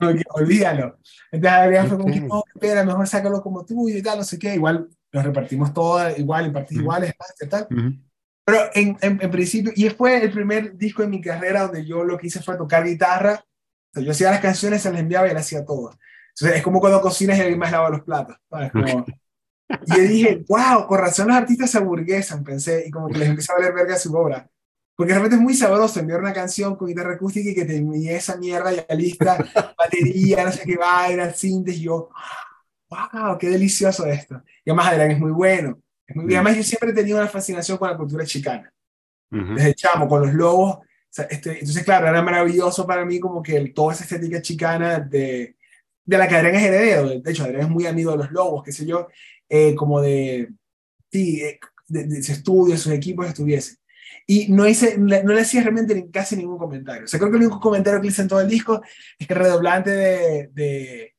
[0.11, 0.97] Porque, olvídalo.
[1.31, 4.37] Entonces Adrián fue como que, no, espera, mejor sácalo como tú y tal, no sé
[4.39, 4.55] qué.
[4.55, 7.13] Igual los repartimos todos igual, en partes iguales,
[7.49, 7.67] tal.
[8.45, 12.03] Pero en, en, en, principio, y fue el primer disco en mi carrera donde yo
[12.03, 13.43] lo que hice fue tocar guitarra.
[13.91, 15.97] O sea, yo hacía las canciones, se las enviaba y las hacía todas.
[16.29, 18.35] Entonces, es como cuando cocinas y alguien más lava los platos.
[18.49, 18.71] ¿sabes?
[18.71, 19.05] Como,
[19.85, 23.29] y yo dije, wow, con razón los artistas se aburguesan, pensé, y como que les
[23.29, 24.49] empieza a valer verga su obra.
[24.95, 28.09] Porque realmente es muy sabroso enviar una canción con guitarra acústica y que te envíe
[28.09, 29.37] esa mierda ya lista,
[29.77, 32.09] batería, no sé qué vaina, sintes, y yo,
[32.89, 34.41] wow, qué delicioso esto.
[34.63, 35.79] Y además Adrián es muy bueno.
[36.05, 38.71] Es muy, y además yo siempre he tenido una fascinación con la cultura chicana.
[39.29, 40.79] Desde chamo, con los lobos.
[41.27, 45.55] este, entonces, claro, era maravilloso para mí como que el, toda esa estética chicana de,
[46.05, 47.19] de la que Adrián es heredero.
[47.19, 49.07] De hecho, Adrián es muy amigo de los lobos, qué sé yo.
[49.49, 50.53] Eh, como de,
[51.11, 53.77] sí, eh, de, de, sus estudios, sus equipos estuviese.
[54.25, 57.03] Y no, hice, no le hacía realmente casi ningún comentario.
[57.05, 58.81] O sea, creo que el único comentario que hice en todo el disco
[59.19, 61.15] es que el redoblante de, de,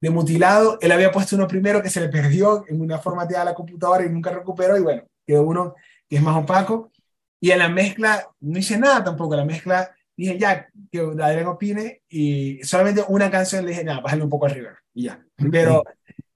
[0.00, 3.46] de, mutilado, él había puesto uno primero que se le perdió en una formateada a
[3.46, 5.74] la computadora y nunca recuperó, y bueno, quedó uno
[6.08, 6.92] que es más opaco.
[7.40, 12.02] Y en la mezcla no hice nada tampoco, la mezcla dije ya, que Adrián opine,
[12.08, 15.24] y solamente una canción le dije, nada, bájale un poco arriba, y ya.
[15.50, 15.82] Pero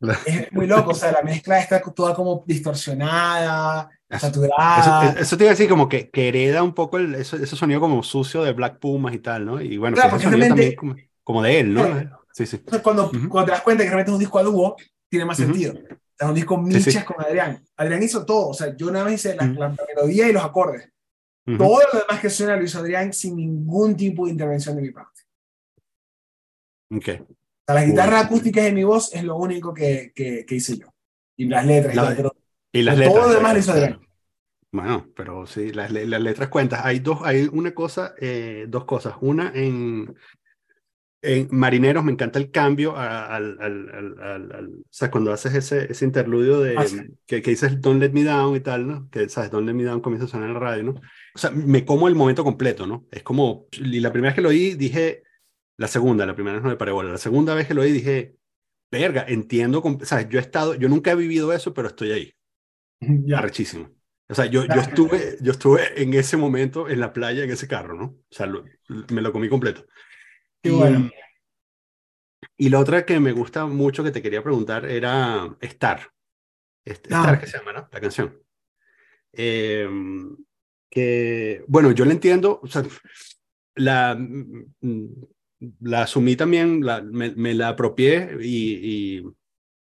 [0.27, 5.11] es muy loco, o sea, la mezcla está toda como distorsionada, saturada.
[5.11, 7.57] Eso, eso, te iba a decir como que, que hereda un poco el, ese, ese,
[7.57, 9.61] sonido como sucio de Black Pumas y tal, ¿no?
[9.61, 11.87] Y bueno, claro, que ese sonido también como, como, de él, ¿no?
[11.87, 12.59] Eh, sí, sí.
[12.83, 13.29] Cuando, uh -huh.
[13.29, 14.77] cuando te das cuenta que realmente es un disco a dúo,
[15.09, 15.47] tiene más uh -huh.
[15.47, 15.75] sentido.
[16.19, 17.05] Es un disco michas sí, sí.
[17.05, 17.63] con Adrián.
[17.77, 19.59] Adrián hizo todo, o sea, yo nada más hice la, uh -huh.
[19.59, 20.91] la melodía y los acordes.
[21.47, 24.91] Todo lo demás que suena lo hizo Adrián sin ningún tipo de intervención de mi
[24.91, 25.23] parte.
[26.91, 27.19] Okay.
[27.19, 27.27] O
[27.67, 30.89] sea, las guitarras acústicas de mi voz es lo único que, que, que hice yo.
[31.37, 31.95] Y las letras.
[31.95, 32.35] La, y, todo,
[32.77, 33.15] y las letras.
[33.15, 34.01] Todo lo demás hizo Adrián.
[34.73, 36.81] Bueno, pero sí, las, las letras cuentas.
[36.85, 39.15] Hay dos, hay una cosa, eh, dos cosas.
[39.21, 40.15] Una en,
[41.23, 45.91] en Marineros me encanta el cambio al, al, al, al, o sea, cuando haces ese,
[45.91, 47.01] ese interludio de ah, sí.
[47.27, 49.09] que, que, dices Don't Let Me Down y tal, ¿no?
[49.11, 50.95] Que sabes, Don't Let Me Down comienza a sonar en la radio, ¿no?
[51.35, 53.07] O sea, me como el momento completo, ¿no?
[53.11, 55.23] Es como, y la primera vez que lo oí dije,
[55.79, 57.93] la segunda, la primera vez no me paré bola, la segunda vez que lo oí
[57.93, 58.37] dije,
[58.91, 62.36] verga, entiendo, sabes, yo he estado, yo nunca he vivido eso, pero estoy ahí.
[63.27, 63.39] Ya.
[63.39, 63.91] Arrechísimo.
[64.29, 67.69] O sea, yo, yo, estuve, yo estuve en ese momento en la playa, en ese
[67.69, 68.05] carro, ¿no?
[68.07, 68.65] O sea, lo,
[69.13, 69.87] me lo comí completo.
[70.61, 71.11] Qué bueno.
[72.59, 76.11] Y, y la otra que me gusta mucho que te quería preguntar era Star.
[76.85, 77.39] Star, ah.
[77.39, 77.89] que se llama, ¿no?
[77.93, 78.37] La canción.
[79.33, 79.89] Eh,
[80.91, 82.83] que, bueno, yo la entiendo, o sea,
[83.75, 84.19] la,
[85.81, 89.25] la asumí también, la, me, me, la apropié y, y,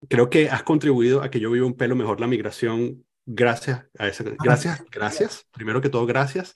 [0.08, 4.08] creo que has contribuido a que yo viva un pelo mejor la migración gracias a
[4.08, 4.24] esa.
[4.42, 5.46] Gracias, gracias.
[5.52, 6.54] Primero que todo, gracias.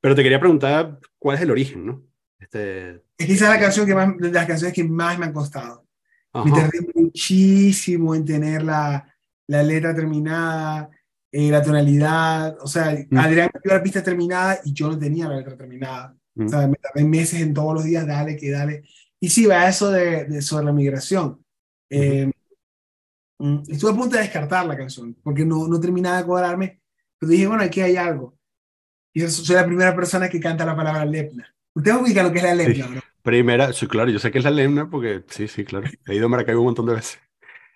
[0.00, 2.02] Pero te quería preguntar cuál es el origen, ¿no?
[2.38, 3.02] Este...
[3.16, 5.86] Es quizá la canción que más, de las canciones que más me han costado.
[6.32, 6.44] Ajá.
[6.44, 9.12] Me tardé muchísimo en tener la,
[9.48, 10.90] la letra terminada,
[11.32, 12.56] eh, la tonalidad.
[12.60, 13.16] O sea, mm.
[13.18, 16.14] Adrián me dio la pista terminada y yo no tenía la letra terminada.
[16.34, 16.46] Mm.
[16.46, 18.84] O sea, me tardé meses en todos los días, dale, que dale.
[19.18, 21.44] Y sí, va eso de, de sobre la migración.
[21.90, 22.30] Eh, mm.
[23.68, 26.80] Estuve a punto de descartar la canción porque no, no terminaba de cuadrarme,
[27.18, 28.36] pero dije, bueno, aquí hay algo.
[29.12, 31.52] Y soy la primera persona que canta la palabra lepna.
[31.74, 32.94] Ustedes ubican lo que es la lepna, sí.
[32.94, 33.00] ¿no?
[33.22, 35.86] Primera, sí, claro, yo sé que es la lepna porque sí, sí, claro.
[36.06, 37.18] He ido a Maracaibo un montón de veces.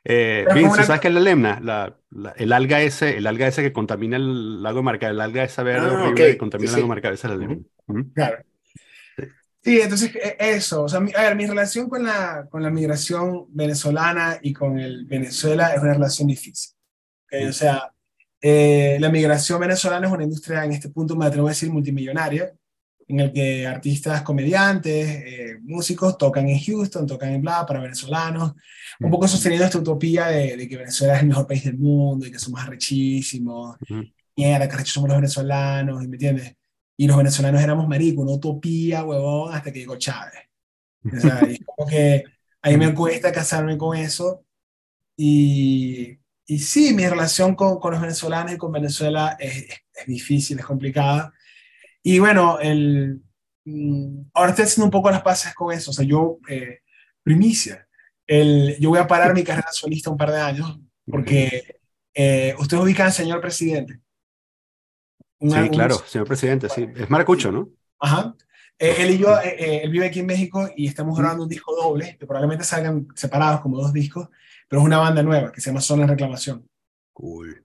[0.04, 0.82] Eh, Vince, una...
[0.82, 1.60] ¿sabes qué es la lemna?
[1.62, 5.20] La, la, el alga ese, el alga ese que contamina el lago de Maracaibo, el
[5.20, 6.32] alga esa verde ah, horrible okay.
[6.32, 7.64] que contamina sí, el lago de Maracaibo, esa es la lemna.
[7.86, 8.12] Uh -huh.
[8.14, 8.38] Claro.
[9.62, 9.80] Sí.
[9.80, 13.46] entonces e, eso, o sea, mi, a ver, mi relación con la, con la migración
[13.48, 16.72] venezolana y con el Venezuela es una relación difícil.
[17.26, 17.44] ¿okay?
[17.46, 17.92] O sea,
[18.40, 22.52] eh, la migración venezolana es una industria en este punto, me atrevo a decir, multimillonaria.
[23.08, 28.54] en el que artistas, comediantes, eh, músicos tocan en Houston, tocan en bla para venezolanos,
[29.00, 32.30] un poco sosteniendo esta utopía de, que Venezuela es el mejor país del mundo y
[32.30, 33.76] que somos arrechísimos,
[34.34, 36.56] y era que somos los venezolanos, ¿me entiendes?
[36.96, 40.48] Y los venezolanos éramos maricos, una utopía, huevón, hasta que llegó Chávez.
[41.04, 42.24] O sea, y como que
[42.62, 44.44] a mí me cuesta casarme con eso.
[45.16, 50.58] Y, y sí, mi relación con, con, los venezolanos y con Venezuela es, es, difícil,
[50.58, 51.32] es complicada.
[52.02, 53.22] Y bueno, el,
[53.64, 55.90] mm, ahora estoy haciendo un poco las paces con eso.
[55.90, 56.80] O sea, yo, eh,
[57.22, 57.88] primicia,
[58.26, 61.80] el, yo voy a parar mi carrera solista un par de años porque
[62.14, 64.00] eh, ustedes ubican al señor presidente.
[65.42, 66.88] Sí, claro, señor presidente, sí.
[66.96, 67.68] Es maracucho, ¿no?
[67.98, 68.34] Ajá.
[68.78, 71.48] Eh, él y yo, eh, eh, él vive aquí en México y estamos grabando un
[71.48, 74.28] disco doble, que probablemente salgan separados como dos discos,
[74.68, 76.66] pero es una banda nueva que se llama Zona Reclamación.
[77.12, 77.64] Cool.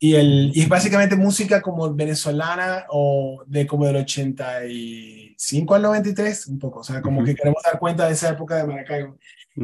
[0.00, 6.46] Y, el, y es básicamente música como venezolana o de como del 85 al 93,
[6.48, 9.16] un poco, o sea, como que queremos dar cuenta de esa época de Maracaibo.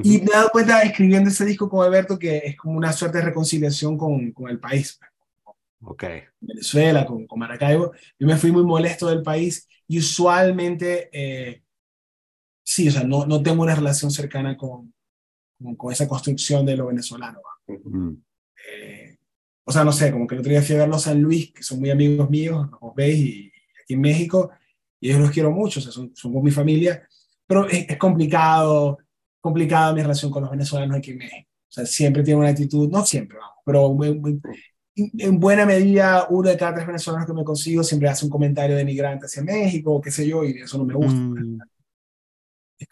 [0.03, 3.19] Y me he dado cuenta escribiendo ese disco con Alberto que es como una suerte
[3.19, 4.99] de reconciliación con, con el país.
[5.87, 6.05] Ok.
[6.41, 7.93] Venezuela, con, con Maracaibo.
[8.19, 11.63] Yo me fui muy molesto del país y usualmente, eh,
[12.63, 14.95] sí, o sea, no, no tengo una relación cercana con,
[15.77, 17.41] con, esa construcción de lo venezolano.
[17.69, 19.19] Eh,
[19.65, 21.53] o sea, no sé, como que el otro día fui a verlos a San Luis,
[21.53, 24.51] que son muy amigos míos, los veis, y aquí en México,
[25.01, 27.07] y ellos los quiero mucho, o sea, son, son mi familia,
[27.47, 28.99] pero es, es complicado,
[29.41, 31.49] complicada mi relación con los venezolanos aquí en México.
[31.69, 34.41] O sea, siempre tiene una actitud, no siempre, vamos, pero muy, muy,
[34.97, 38.77] en buena medida, uno de cada tres venezolanos que me consigo siempre hace un comentario
[38.77, 41.19] de migrante hacia México, o qué sé yo, y eso no me gusta.
[41.21, 41.59] Mm.
[42.79, 42.89] Es,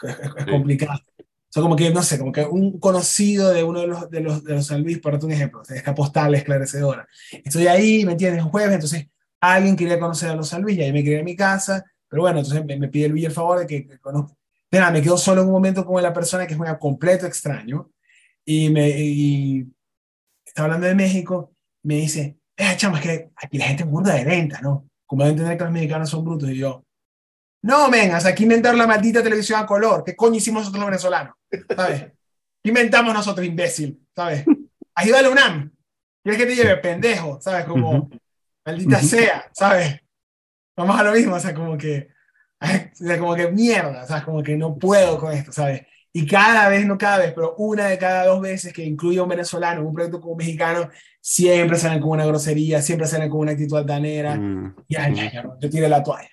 [0.51, 1.01] complicado.
[1.19, 4.21] O sea, como que, no sé, como que un conocido de uno de los, de
[4.21, 7.07] los, de los San Luis, para darte un ejemplo, esta postal esclarecedora.
[7.45, 8.43] Estoy ahí, ¿me entiendes?
[8.43, 9.07] Un jueves, entonces
[9.41, 12.23] alguien quería conocer a los San Luis, y ahí me quería en mi casa, pero
[12.23, 14.35] bueno, entonces me, pide el el favor de que, que conozca.
[14.71, 17.91] Mira, me quedo solo en un momento con la persona que es un completo extraño,
[18.45, 19.67] y me y
[20.45, 21.52] está hablando de México,
[21.85, 24.89] me dice, eh, chama, es que aquí la gente es burda de venta, ¿no?
[25.07, 26.51] Como deben entender que los mexicanos son brutos.
[26.51, 26.85] Y yo,
[27.63, 30.03] no, vengas, aquí inventaron la maldita televisión a color.
[30.05, 31.35] ¿Qué coño hicimos nosotros los venezolanos?
[31.77, 32.07] ¿Sabes?
[32.65, 34.01] inventamos nosotros, imbécil?
[34.15, 34.45] ¿Sabes?
[34.95, 35.73] Ayuda a la UNAM.
[36.23, 37.41] ¿Quieres que te lleve, pendejo?
[37.41, 37.65] ¿Sabes?
[37.65, 38.11] Como,
[38.65, 40.01] maldita sea, ¿sabes?
[40.77, 42.09] Vamos a lo mismo, o sea, como que,
[42.61, 44.25] o sea, como que mierda, ¿sabes?
[44.25, 45.83] Como que no puedo con esto, ¿sabes?
[46.15, 49.23] Y cada vez, no cada vez, pero una de cada dos veces que incluye a
[49.23, 50.91] un venezolano en un proyecto como un mexicano,
[51.21, 54.37] siempre salen con una grosería, siempre salen con una actitud altanera.
[54.37, 54.77] Mm.
[54.89, 56.29] Ya, ya, ya, yo tiré la toalla.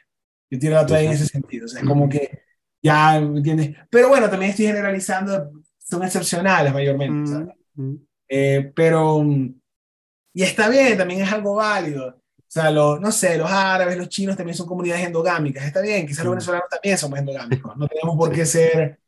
[0.49, 1.65] Yo tiré la toalla en ese sentido.
[1.65, 2.41] O sea, es como que,
[2.83, 3.75] ya, ¿me entiendes?
[3.89, 7.31] Pero bueno, también estoy generalizando, son excepcionales mayormente.
[7.31, 7.47] ¿sabes?
[8.27, 9.23] Eh, pero,
[10.33, 12.07] y está bien, también es algo válido.
[12.07, 15.65] O sea, los, no sé, los árabes, los chinos también son comunidades endogámicas.
[15.65, 17.77] Está bien, quizás los venezolanos también somos endogámicos.
[17.77, 18.99] No tenemos por qué ser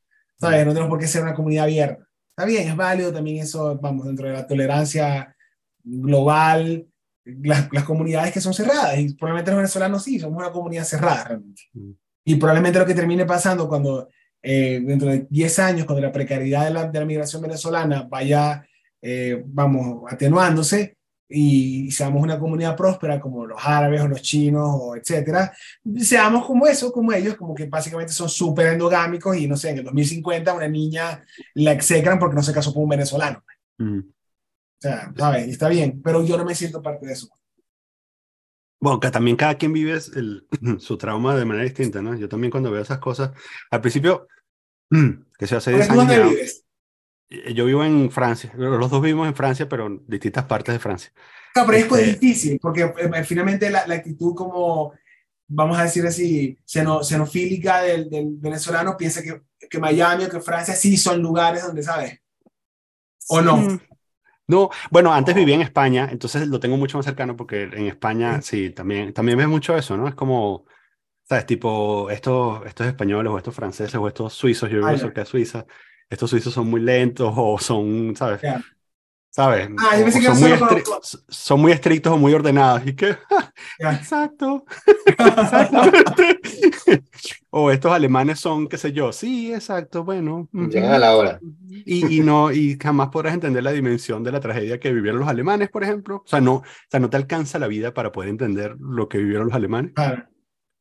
[0.41, 0.65] ¿sabes?
[0.65, 2.07] No tenemos por qué ser una comunidad abierta.
[2.31, 5.35] Está bien, es válido también eso, vamos, dentro de la tolerancia
[5.83, 6.87] global,
[7.23, 11.25] las, las comunidades que son cerradas, y probablemente los venezolanos sí, somos una comunidad cerrada
[11.25, 11.61] realmente.
[11.73, 11.91] Mm.
[12.25, 14.09] Y probablemente lo que termine pasando cuando,
[14.41, 18.65] eh, dentro de 10 años, cuando la precariedad de la, de la migración venezolana vaya,
[19.01, 20.97] eh, vamos, atenuándose,
[21.31, 25.53] y seamos una comunidad próspera como los árabes o los chinos o etcétera,
[25.99, 29.79] seamos como eso, como ellos, como que básicamente son súper endogámicos y no sé, en
[29.79, 31.23] el 2050 una niña
[31.55, 33.43] la execran porque no se casó con un venezolano.
[33.77, 33.99] Mm.
[33.99, 35.47] O sea, ¿sabes?
[35.47, 37.29] está bien, pero yo no me siento parte de eso.
[38.79, 40.47] Bueno, que también cada quien vive el,
[40.79, 42.15] su trauma de manera distinta, ¿no?
[42.15, 43.31] Yo también cuando veo esas cosas,
[43.69, 44.27] al principio,
[45.37, 46.07] que se hace 10 años...
[46.07, 46.65] ¿Dónde vives?
[47.31, 50.79] Eh, yo vivo en Francia, los dos vivimos en Francia, pero en distintas partes de
[50.79, 51.11] Francia.
[51.55, 54.93] No, pero es este difícil, porque eh, finalmente la, la, actitud como,
[55.47, 60.73] vamos a decir así, xenofílica del, del venezolano piensa que, que, Miami o que Francia
[60.75, 62.19] sí son lugares donde, ¿sabes?
[63.29, 63.79] ¿O no?
[64.47, 68.41] No, bueno, antes vivía en España, entonces lo tengo mucho más cercano porque en España
[68.41, 70.09] sí, también, también ves mucho eso, ¿no?
[70.09, 70.65] Es como,
[71.23, 71.45] ¿sabes?
[71.45, 75.65] Tipo, estos, estos españoles o estos franceses o estos suizos, yo vivo cerca de Suiza,
[76.11, 78.41] estos suizos son muy lentos o son, ¿sabes?
[79.29, 79.69] ¿Sabes?
[79.79, 80.51] Ah, yo son, muy
[81.29, 82.85] son, muy estrictos o muy ordenados.
[82.85, 83.15] ¿Y qué?
[83.79, 84.65] Exacto.
[87.49, 90.49] o estos alemanes son, qué sé yo, sí, exacto, bueno.
[90.51, 91.39] Llegan a la hora.
[91.69, 95.29] Y, y, no, y jamás podrás entender la dimensión de la tragedia que vivieron los
[95.29, 96.17] alemanes, por ejemplo.
[96.17, 99.19] O sea, no, o sea, no te alcanza la vida para poder entender lo que
[99.19, 99.93] vivieron los alemanes.
[99.93, 100.25] Claro.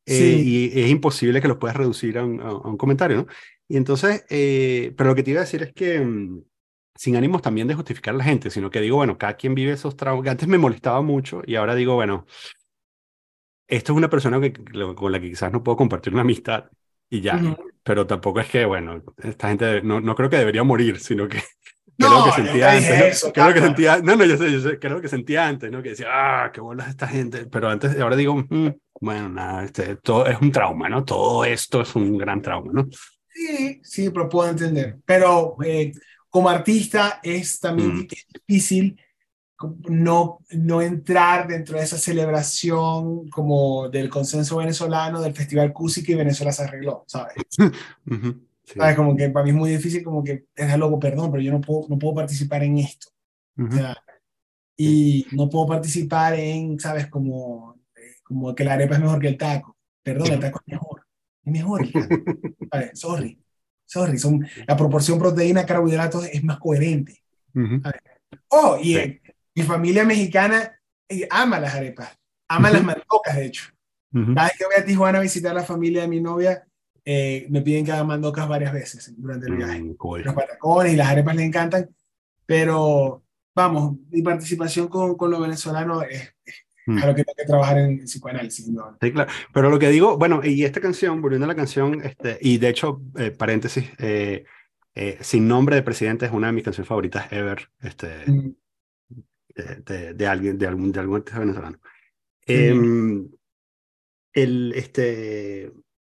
[0.05, 0.71] Eh, sí.
[0.75, 3.27] y es imposible que los puedas reducir a un, a un comentario, ¿no?
[3.71, 6.43] Y entonces, eh, pero lo que te iba a decir es que mm,
[6.93, 9.71] sin ánimos también de justificar a la gente, sino que digo, bueno, cada quien vive
[9.71, 10.27] esos traumas.
[10.27, 12.25] Antes me molestaba mucho y ahora digo, bueno,
[13.69, 16.65] esto es una persona que, con la que quizás no puedo compartir una amistad
[17.09, 17.39] y ya,
[17.81, 21.41] pero tampoco es que, bueno, esta gente no, no creo que debería morir, sino que
[21.97, 23.31] no, que sentía antes, ¿no?
[23.31, 25.81] creo que sentía, no, no, yo sé, yo sé, creo que sentía antes, ¿no?
[25.81, 28.67] Que decía, ah, qué bolas esta gente, pero antes, ahora digo, mm,
[28.99, 31.05] bueno, nada, este, todo es un trauma, ¿no?
[31.05, 32.89] Todo esto es un gran trauma, ¿no?
[33.33, 35.93] Sí, sí, pero puedo entender, pero eh,
[36.29, 38.07] como artista es también mm.
[38.47, 38.99] difícil
[39.89, 46.15] no, no entrar dentro de esa celebración como del consenso venezolano del Festival Cusica y
[46.15, 47.35] Venezuela se arregló, ¿sabes?
[48.63, 48.95] ¿Sabes?
[48.95, 51.61] Como que para mí es muy difícil, como que es loco, perdón, pero yo no
[51.61, 53.09] puedo, no puedo participar en esto.
[53.57, 53.97] o sea,
[54.77, 57.07] y no puedo participar en, ¿sabes?
[57.07, 57.77] Como,
[58.23, 59.77] como que la arepa es mejor que el taco.
[60.01, 61.00] Perdón, el taco es mejor.
[61.43, 61.87] Es mejor,
[62.71, 62.91] ¿sabes?
[62.99, 63.39] Sorry.
[63.85, 64.17] Sorry.
[64.17, 67.23] Son, la proporción proteína-carbohidratos es más coherente.
[68.47, 69.19] Oh, y
[69.55, 70.79] mi familia mexicana
[71.09, 72.17] eh, ama las arepas,
[72.47, 73.65] ama las mandocas, de hecho.
[74.13, 76.65] Cada vez que voy a Tijuana a visitar a la familia de mi novia,
[77.03, 79.81] eh, me piden que haga mandocas varias veces durante el viaje.
[79.81, 81.89] Mm, Los patacones y las arepas le encantan,
[82.45, 83.23] pero
[83.55, 86.70] vamos, mi participación con, con los venezolanos es, mm.
[86.87, 88.65] A lo que tengo que trabajar en, psicoanálisis.
[89.01, 89.31] Sí, claro.
[89.53, 92.69] Pero lo que digo, bueno, y esta canción, volviendo a la canción, este, y de
[92.69, 93.85] hecho, eh, paréntesis,
[95.21, 97.69] Sin nombre de presidente es una de mis canciones favoritas ever.
[97.81, 98.51] Este, mm
[99.55, 101.79] de, alguien, de algún, de algún artista venezolano.
[102.45, 103.29] Em,
[104.33, 105.65] el, este,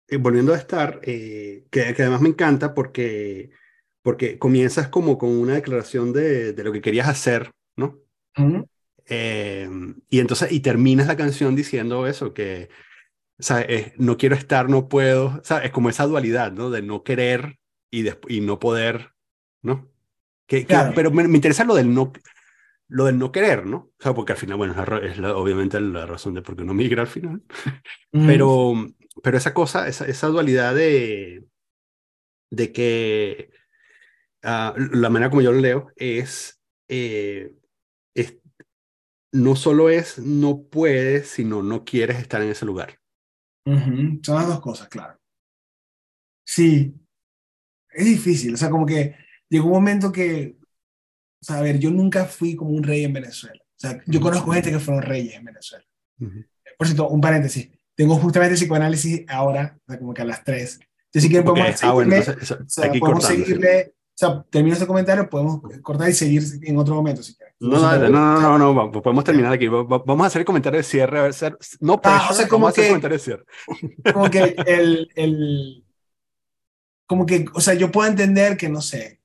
[0.08, 3.50] eh, volviendo a estar, eh, que, que, además me encanta porque,
[4.02, 7.98] porque comienzas como con una declaración de, de lo que querías hacer, ¿no?
[9.06, 12.68] Em, y entonces, y terminas la canción diciendo eso, que,
[13.38, 13.92] ¿sabes?
[13.98, 15.66] no quiero estar, no puedo, ¿sabes?
[15.66, 16.70] Es como esa dualidad, ¿no?
[16.70, 17.58] De no querer
[17.90, 19.12] y, y no poder,
[19.62, 19.90] ¿no?
[20.46, 22.12] Que, pero me, me, interesa lo del no,
[22.88, 23.76] lo del no querer, ¿no?
[23.76, 27.02] O sea, porque al final, bueno, es, obviamente la razón de por qué uno migra
[27.02, 27.42] al final.
[28.12, 28.74] Pero,
[29.22, 31.44] pero esa cosa, esa, esa dualidad de,
[32.50, 33.50] de que
[34.44, 37.63] uh, la manera como yo lo leo es, eh, es,
[39.34, 42.98] no solo es no puedes, sino no quieres estar en ese lugar.
[43.66, 45.18] Son las dos cosas, claro.
[46.46, 46.94] Sí,
[47.90, 49.16] es difícil, o sea, como que
[49.48, 50.56] llegó un momento que
[51.44, 53.60] o sea, a ver, yo nunca fui como un rey en Venezuela.
[53.62, 55.84] O sea, yo conozco gente que fueron reyes en Venezuela.
[56.78, 57.68] Por cierto, un paréntesis.
[57.94, 60.80] Tengo justamente psicoanálisis ahora, o sea, como que a las 3.
[60.80, 63.94] Entonces, si quieren, podemos, ah, bueno, entonces, o sea, podemos seguirle.
[63.94, 67.43] O sea, termino este comentario, podemos cortar y seguir en otro momento si quieren.
[67.60, 69.68] No, no, no, no, no, no, podemos terminar aquí.
[69.68, 71.18] Vamos a hacer el comentario de cierre.
[71.18, 73.44] A ver, ser, no, pero ah, o sea, como que, comentario de cierre.
[74.12, 75.84] Como que el, el,
[77.06, 79.20] como que, o sea, yo puedo entender que, no sé,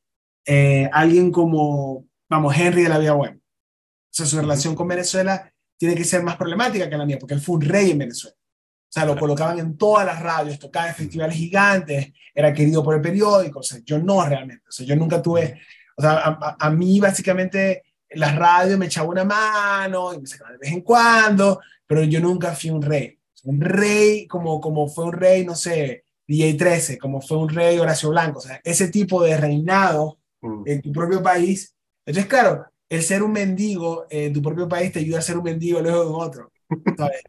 [0.45, 3.38] eh, alguien como vamos, Henry de la Vía Buena.
[3.38, 7.34] O sea, su relación con Venezuela tiene que ser más problemática que la mía, porque
[7.34, 8.36] él fue un rey en Venezuela.
[8.38, 12.95] O sea, lo colocaban en todas las radios, tocaba en festivales gigantes, era querido por
[12.95, 13.59] el periódico.
[13.59, 14.63] O sea, yo no realmente.
[14.67, 15.61] O sea, yo nunca tuve.
[15.95, 20.53] O sea, a, a, mí básicamente las radios me echaban una mano y me sacaban
[20.53, 23.18] de vez en cuando, pero yo nunca fui un rey.
[23.43, 27.78] Un rey como, como fue un rey, no sé, DJ 13, como fue un rey
[27.80, 28.39] Horacio Blanco.
[28.39, 30.64] O sea, ese tipo de reinado mm.
[30.66, 31.76] en tu propio país
[32.10, 35.43] entonces, claro, el ser un mendigo en tu propio país te ayuda a ser un
[35.43, 36.51] mendigo luego de otro,
[36.97, 37.22] ¿sabes?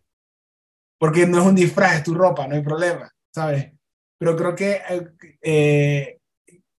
[0.99, 3.73] Porque no es un disfraz, es tu ropa, no hay problema, ¿sabes?
[4.17, 4.81] Pero creo que
[5.43, 6.20] eh,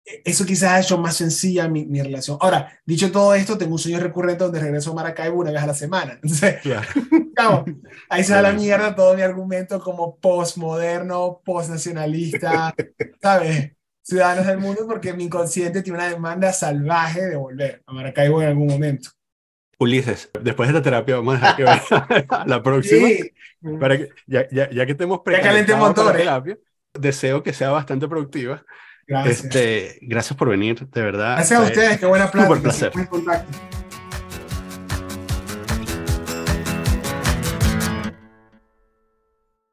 [0.04, 2.38] eso quizás ha hecho más sencilla mi, mi, relación.
[2.42, 5.68] Ahora, dicho todo esto, tengo un sueño recurrente donde regreso a Maracaibo una vez a
[5.68, 6.14] la semana.
[6.14, 6.62] Entonces,
[7.34, 7.66] claro.
[8.10, 12.74] ahí se da la mierda todo mi argumento como postmoderno, postnacionalista,
[13.22, 13.72] ¿sabes?
[14.04, 18.50] ciudadanos del mundo porque mi inconsciente tiene una demanda salvaje de volver a Maracaibo en
[18.50, 19.10] algún momento.
[19.80, 23.08] Ulises, después de esta terapia vamos a dejar que vaya la próxima.
[23.08, 23.32] Sí.
[23.80, 26.58] Para que, ya, ya, ya que tenemos preparado la terapia,
[26.94, 28.64] deseo que sea bastante productiva.
[29.12, 29.44] Gracias.
[29.44, 31.36] Este, gracias por venir, de verdad.
[31.36, 32.48] Gracias a ustedes, qué buena plata.
[32.48, 32.92] Súper placer.
[32.94, 33.58] Buen contacto.